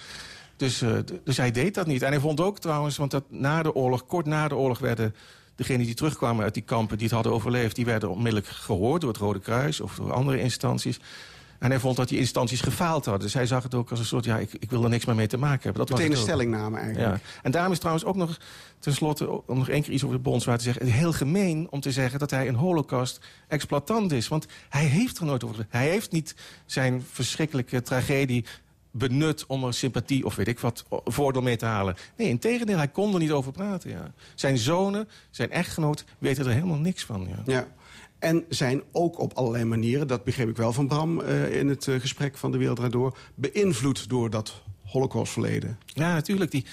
[0.56, 0.92] Dus, eh,
[1.24, 2.02] dus hij deed dat niet.
[2.02, 5.16] En hij vond ook trouwens, want dat na de oorlog, kort na de oorlog werden
[5.56, 9.10] degenen die terugkwamen uit die kampen, die het hadden overleefd, die werden onmiddellijk gehoord door
[9.10, 11.00] het Rode Kruis of door andere instanties.
[11.60, 13.24] En hij vond dat die instanties gefaald hadden.
[13.24, 15.16] Dus hij zag het ook als een soort, ja, ik, ik wil er niks meer
[15.16, 15.80] mee te maken hebben.
[15.80, 16.36] Dat was Meteen een het ook.
[16.36, 17.16] stellingname eigenlijk.
[17.16, 17.30] Ja.
[17.42, 18.38] En daarom is trouwens ook nog,
[18.80, 20.86] tenslotte, om nog één keer iets over de Bondswaard te zeggen...
[20.86, 24.28] heel gemeen om te zeggen dat hij een holocaust-exploitant is.
[24.28, 25.66] Want hij heeft er nooit over...
[25.70, 26.36] Hij heeft niet
[26.66, 28.46] zijn verschrikkelijke tragedie
[28.92, 31.96] benut om er sympathie of weet ik wat voordeel mee te halen.
[32.18, 33.90] Nee, in tegendeel, hij kon er niet over praten.
[33.90, 34.12] Ja.
[34.36, 37.28] Zijn zonen, zijn echtgenoot weten er helemaal niks van.
[37.30, 37.42] Ja.
[37.46, 37.68] Ja.
[38.26, 41.22] En zijn ook op allerlei manieren, dat begreep ik wel van Bram...
[41.22, 43.18] eh, in het eh, gesprek van De Wereld Door...
[43.36, 45.80] beïnvloed door dat holocaustverleden.
[45.86, 46.52] Ja, natuurlijk.
[46.52, 46.66] Die,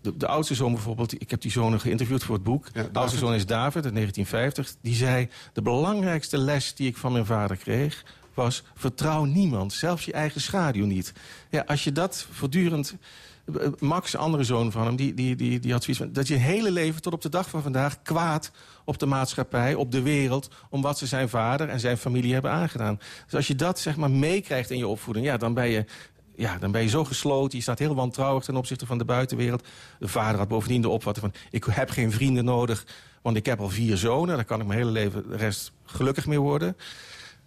[0.00, 2.68] De, de oudste zoon bijvoorbeeld, ik heb die zonen geïnterviewd voor het boek.
[2.72, 4.76] Ja, de oudste zoon is David, uit 1950.
[4.82, 8.04] Die zei, de belangrijkste les die ik van mijn vader kreeg...
[8.34, 11.12] was vertrouw niemand, zelfs je eigen schaduw niet.
[11.50, 12.96] Ja, als je dat voortdurend...
[13.56, 16.12] eh, Max, andere zoon van hem, die, die, die, die had zoiets van...
[16.12, 18.50] dat je hele leven tot op de dag van vandaag kwaad
[18.84, 20.50] op de maatschappij, op de wereld...
[20.70, 22.98] om wat ze zijn vader en zijn familie hebben aangedaan.
[23.24, 25.26] Dus als je dat zeg maar meekrijgt in je opvoeding...
[25.26, 25.84] Ja, dan ben je
[26.34, 27.56] ja, dan ben je zo gesloten.
[27.56, 29.66] Je staat heel wantrouwig ten opzichte van de buitenwereld.
[29.98, 31.42] De vader had bovendien de opvatting van...
[31.50, 32.86] ik heb geen vrienden nodig,
[33.22, 34.36] want ik heb al vier zonen.
[34.36, 36.76] Daar kan ik mijn hele leven de rest gelukkig mee worden.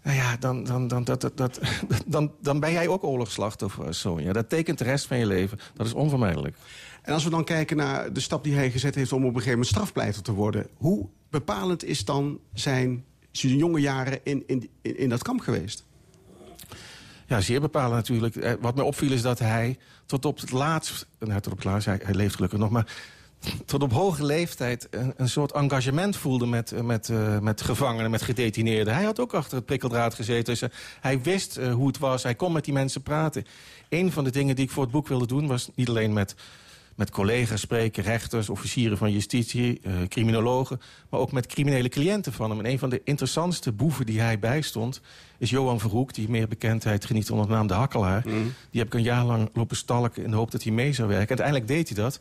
[0.03, 1.59] Nou ja, dan, dan, dan, dat, dat, dat,
[2.05, 4.23] dan, dan ben jij ook oorlogsslachtoffer als zoon.
[4.23, 5.59] Ja, dat tekent de rest van je leven.
[5.73, 6.55] Dat is onvermijdelijk.
[7.01, 9.11] En als we dan kijken naar de stap die hij gezet heeft...
[9.11, 10.67] om op een gegeven moment strafpleiter te worden...
[10.77, 15.83] hoe bepalend is dan zijn, zijn jonge jaren in, in, in, in dat kamp geweest?
[17.25, 18.35] Ja, zeer bepalend natuurlijk.
[18.35, 21.07] Eh, Wat mij opviel is dat hij tot op het laatst...
[21.19, 22.95] Nou, tot op het laatst, hij, hij leeft gelukkig nog, maar...
[23.65, 28.11] tot op hoge leeftijd een, een soort engagement voelde met, eh, met, eh, met gevangenen,
[28.11, 28.93] met gedetineerden.
[28.93, 30.59] Hij had ook achter het prikkeldraad gezeten.
[30.59, 30.71] Dus,
[31.01, 33.45] hij wist eh, hoe het was, hij kon met die mensen praten.
[33.89, 35.47] Een van de dingen die ik voor het boek wilde doen...
[35.47, 36.35] was niet alleen met,
[36.95, 39.81] met collega's spreken, rechters, officieren van justitie...
[40.07, 42.59] criminologen, maar ook met criminele cliënten van hem.
[42.59, 45.01] En een van de interessantste boeven die hij bijstond...
[45.37, 48.21] is Johan Verhoek, die meer bekendheid geniet onder de naam De Hakkelaar.
[48.69, 51.07] Die heb ik een jaar lang lopen stalken in de hoop dat hij mee zou
[51.07, 51.37] werken.
[51.37, 52.19] En uiteindelijk deed hij dat.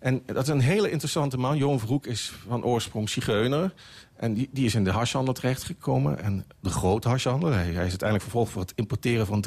[0.00, 1.56] En dat is een hele interessante man.
[1.56, 3.72] Johan Verhoek is van oorsprong zigeuner.
[4.20, 6.22] En die, die is in de hashhandel terechtgekomen.
[6.22, 7.50] En de grote hashhandel.
[7.50, 9.44] Hij, hij is uiteindelijk vervolgd voor het importeren van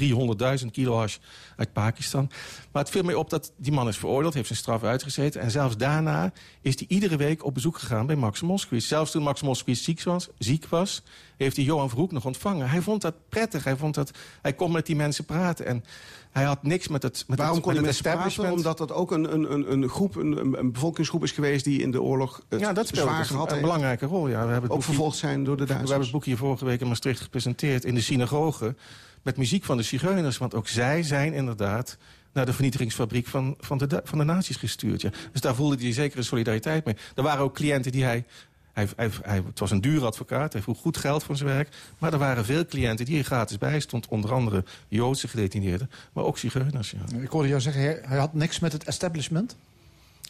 [0.61, 1.17] 300.000 kilo hash
[1.55, 2.29] uit Pakistan.
[2.71, 5.41] Maar het viel mij op dat die man is veroordeeld, heeft zijn straf uitgezeten.
[5.41, 8.87] En zelfs daarna is hij iedere week op bezoek gegaan bij Max Moskowitz.
[8.87, 11.03] Zelfs toen Max Moskowitz ziek was, ziek was
[11.37, 12.69] heeft hij Johan Verhoek nog ontvangen.
[12.69, 13.63] Hij vond dat prettig.
[13.63, 14.11] Hij, vond dat,
[14.41, 15.65] hij kon met die mensen praten.
[15.65, 15.83] En
[16.31, 18.11] hij had niks met het, met Waarom het, kon hij met praten?
[18.11, 18.57] establishment.
[18.57, 21.63] Omdat dat ook een, een, een, een groep, een, een- bevolkingsgroep is geweest...
[21.63, 24.27] die in de oorlog het ja, dat speelt zwaar een, belangrijke rol.
[24.27, 26.01] Ja, we hebben het Ook boek vervolgd zijn door de We hebben Duitsers.
[26.01, 27.85] het boek hier vorige week in Maastricht gepresenteerd...
[27.85, 28.75] in de synagoge
[29.21, 30.37] met muziek van de zigeuners.
[30.37, 31.97] Want ook zij zijn inderdaad
[32.33, 35.01] naar de vernietigingsfabriek van, van, de, van de nazi's gestuurd.
[35.01, 35.09] Ja.
[35.31, 36.95] Dus daar voelde hij zekere solidariteit mee.
[37.15, 38.25] Er waren ook cliënten die hij...
[38.73, 41.75] Hij, hij, hij, het was een dure advocaat, hij vroeg goed geld voor zijn werk.
[41.97, 44.07] Maar er waren veel cliënten die er gratis bij stond.
[44.07, 46.91] Onder andere Joodse gedetineerden, maar ook zigeuners.
[46.91, 47.19] Ja.
[47.19, 49.55] Ik hoorde jou zeggen, hij, hij had niks met het establishment.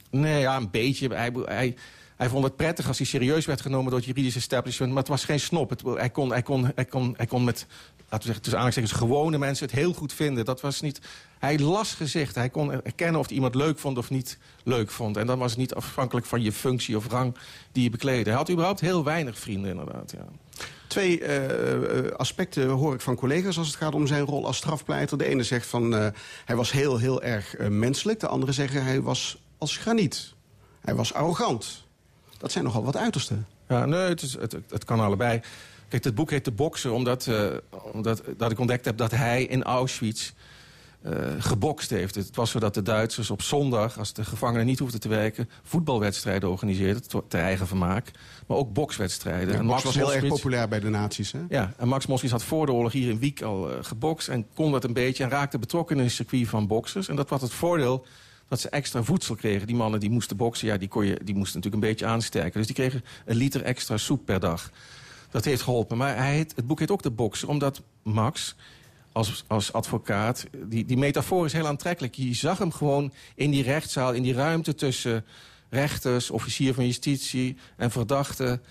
[0.09, 1.13] Nee, ja, een beetje.
[1.13, 1.75] Hij,
[2.24, 4.91] hij, vond het prettig als hij serieus werd genomen door het juridisch establishment.
[4.91, 5.69] Maar het was geen snop.
[5.69, 7.65] Hij, kon, hij, kon, hij, kon, hij kon met,
[8.09, 10.45] laten we zeggen, tussen gewone mensen het heel goed vinden.
[10.45, 11.01] Dat was niet...
[11.39, 12.36] Hij las gezicht.
[12.36, 15.17] Hij kon erkennen of hij iemand leuk vond of niet leuk vond.
[15.17, 17.36] En dan was niet afhankelijk van je functie of rang
[17.71, 18.30] die je bekleedde.
[18.30, 20.11] Hij had überhaupt heel weinig vrienden, inderdaad.
[20.11, 20.26] Ja.
[20.88, 24.57] Twee eh, eh, aspecten hoor ik van collega's als het gaat om zijn rol als
[24.57, 25.17] strafpleiter.
[25.17, 26.07] De ene zegt van eh,
[26.45, 28.19] hij was heel, heel erg menselijk.
[28.19, 30.34] De andere zeggen hij was als graniet.
[30.82, 31.82] Hij was arrogant.
[32.44, 33.48] Dat zijn nogal wat uitersten.
[33.68, 35.41] Ja, nee, het, is, het, het kan allebei.
[35.88, 37.46] Kijk, het boek heet De Boksen, omdat, eh,
[37.91, 40.32] omdat dat ik ontdekt heb dat hij in Auschwitz
[41.02, 42.16] eh, gebokst heeft.
[42.16, 45.50] Het was zo dat de Duitsers op zondag, als de gevangenen niet hoefden te werken...
[45.64, 48.12] voetbalwedstrijden organiseerden, ter eigen vermaak.
[48.48, 49.56] Maar ook bokswedstrijden.
[49.56, 51.32] En Max was heel erg populair bij de nazi's.
[51.32, 51.39] Hè?
[51.50, 54.28] ja, en Max Moskowitz had voor de oorlog hier in Wiek al eh, gebokst...
[54.28, 57.08] en kon dat een beetje en raakte betrokken in een circuit van boksers.
[57.08, 58.06] En dat was het voordeel
[58.48, 59.68] dat ze extra voedsel kregen.
[59.68, 62.58] Die mannen die moesten boksen, ja, die, kon je, die moesten natuurlijk een beetje aansterken.
[62.58, 64.72] Dus die kregen een liter extra soep per dag.
[65.30, 65.98] Dat heeft geholpen.
[65.98, 68.56] Maar hij heet, het boek heet ook De Bokser, omdat Max
[69.12, 70.46] als, als advocaat...
[70.66, 72.16] Die, die metafoor is heel aantrekkelijk.
[72.16, 75.26] Je zag hem gewoon in die rechtszaal, in die ruimte tussen
[75.70, 76.30] rechters...
[76.30, 78.62] officier van justitie en verdachten...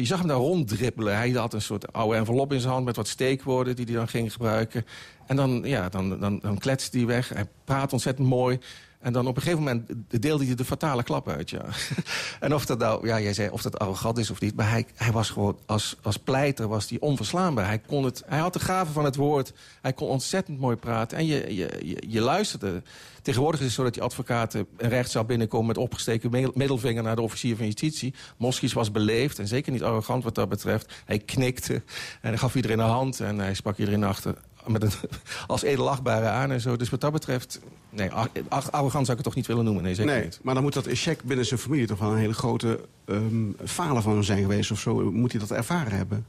[0.00, 1.16] Je zag hem daar ronddribbelen.
[1.16, 4.08] Hij had een soort oude envelop in zijn hand met wat steekwoorden die hij dan
[4.08, 4.86] ging gebruiken.
[5.26, 7.28] En dan, ja, dan, dan, dan kletste hij weg.
[7.28, 8.58] Hij praat ontzettend mooi.
[9.02, 9.90] En dan op een gegeven moment
[10.22, 11.64] deelde hij de fatale klap uit, ja.
[12.40, 14.56] en of dat nou, ja, jij zei of dat arrogant is of niet...
[14.56, 17.66] maar hij, hij was gewoon, als, als pleiter was hij onverslaanbaar.
[17.66, 19.52] Hij, kon het, hij had de gave van het woord.
[19.80, 21.18] Hij kon ontzettend mooi praten.
[21.18, 22.82] En je, je, je, luisterde.
[23.22, 25.66] Tegenwoordig is het zo dat die advocaten een rechtszaal binnenkomen...
[25.66, 28.14] met opgesteken middelvinger naar de officier van justitie.
[28.36, 30.92] Moskis was beleefd en zeker niet arrogant wat dat betreft.
[31.04, 31.82] Hij knikte
[32.20, 33.20] en gaf iedereen een hand...
[33.20, 34.34] en hij sprak iedereen achter
[34.66, 34.90] met een,
[35.46, 36.76] als edelachtbare aan en zo.
[36.76, 37.60] Dus wat dat betreft...
[37.90, 39.82] Nee, ar- ar- arrogant zou ik het toch niet willen noemen.
[39.82, 40.38] Nee, zeker Nee, niet.
[40.42, 44.02] maar dan moet dat Eshek binnen zijn familie toch wel een hele grote ehm, falen
[44.02, 45.10] van hem zijn geweest of zo.
[45.12, 46.26] Moet hij dat ervaren hebben?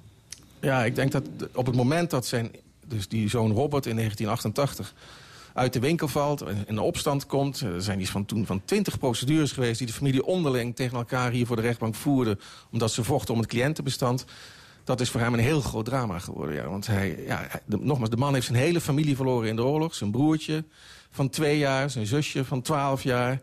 [0.60, 1.24] Ja, ik denk dat
[1.54, 2.52] op het moment dat zijn,
[2.86, 4.94] dus die zoon Robert in 1988
[5.54, 7.60] uit de winkel valt en in de opstand komt...
[7.60, 9.78] er zijn iets van toen van twintig procedures geweest...
[9.78, 12.40] die de familie onderling tegen elkaar hier voor de rechtbank voerden...
[12.72, 14.26] omdat ze vochten om het cliëntenbestand...
[14.84, 16.56] Dat is voor hem een heel groot drama geworden.
[16.56, 16.68] Ja.
[16.70, 19.96] Want hij, ja, de- nogmaals, de man heeft zijn hele familie verloren in de oorlog.
[19.96, 20.64] Zijn broertje
[21.12, 23.42] van twee jaar, zijn zusje van twaalf jaar.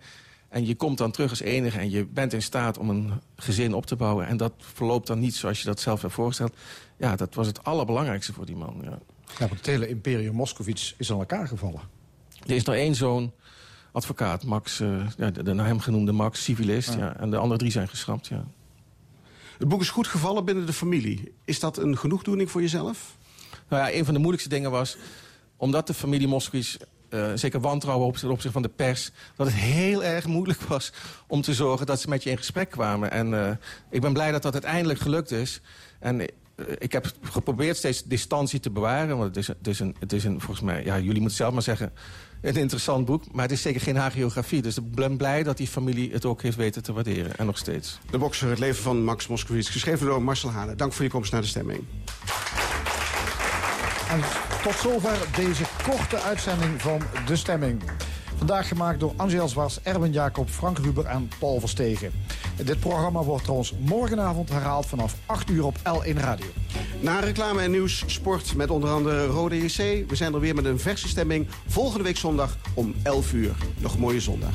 [0.48, 3.74] En je komt dan terug als enige en je bent in staat om een gezin
[3.74, 4.26] op te bouwen.
[4.26, 6.56] En dat verloopt dan niet zoals je dat zelf hebt voorgesteld.
[6.96, 8.76] Ja, dat was het allerbelangrijkste voor die man.
[8.82, 8.98] Ja.
[9.38, 11.80] Ja, want het hele imperium Moskovits is aan elkaar gevallen.
[12.46, 13.32] Er is nog één zoon,
[13.92, 16.94] advocaat, Max, eh, ja, de, de naar hem genoemde Max, civilist.
[16.94, 17.16] Ja.
[17.16, 18.44] en de andere drie zijn geschrapt, ja.
[19.60, 21.34] Het boek is goed gevallen binnen de familie.
[21.44, 23.16] Is dat een genoegdoening voor jezelf?
[23.68, 24.96] Nou ja, een van de moeilijkste dingen was...
[25.56, 26.76] omdat de familie Moskowitz
[27.10, 29.10] uh, zeker wantrouwen op, ten opzichte van de pers...
[29.36, 30.92] dat het heel erg moeilijk was
[31.26, 33.10] om te zorgen dat ze met je in gesprek kwamen.
[33.10, 33.50] En uh,
[33.90, 35.60] ik ben blij dat dat uiteindelijk gelukt is.
[35.98, 36.26] En uh,
[36.78, 39.16] ik heb geprobeerd steeds distantie te bewaren.
[39.16, 41.52] Want het is, het is, een, het is een, volgens mij, ja, jullie moeten zelf
[41.52, 41.92] maar zeggen...
[42.40, 44.62] een interessant boek, maar het is zeker geen hagiografie.
[44.62, 47.36] Dus ik ben blij dat die familie het ook heeft weten te waarderen.
[47.36, 47.98] En nog steeds.
[48.10, 49.70] De bokser, het leven van Max Moskowitz.
[49.70, 50.74] Geschreven door Marcel Hane.
[50.74, 51.84] Dank voor je komst naar de stemming.
[54.10, 54.20] En
[54.62, 57.82] tot zover deze korte uitzending van De Stemming.
[58.40, 62.12] Vandaag gemaakt door Angel Zwars, Erwin Jacob, Frank Ruber en Paul Verstegen.
[62.64, 66.46] Dit programma wordt trouwens morgenavond herhaald vanaf 8 uur op L1 Radio.
[67.00, 70.08] Na reclame en nieuws, sport met onder andere Rode JC.
[70.08, 73.54] We zijn er weer met een verse stemming volgende week zondag om 11 uur.
[73.78, 74.54] Nog een mooie zondag.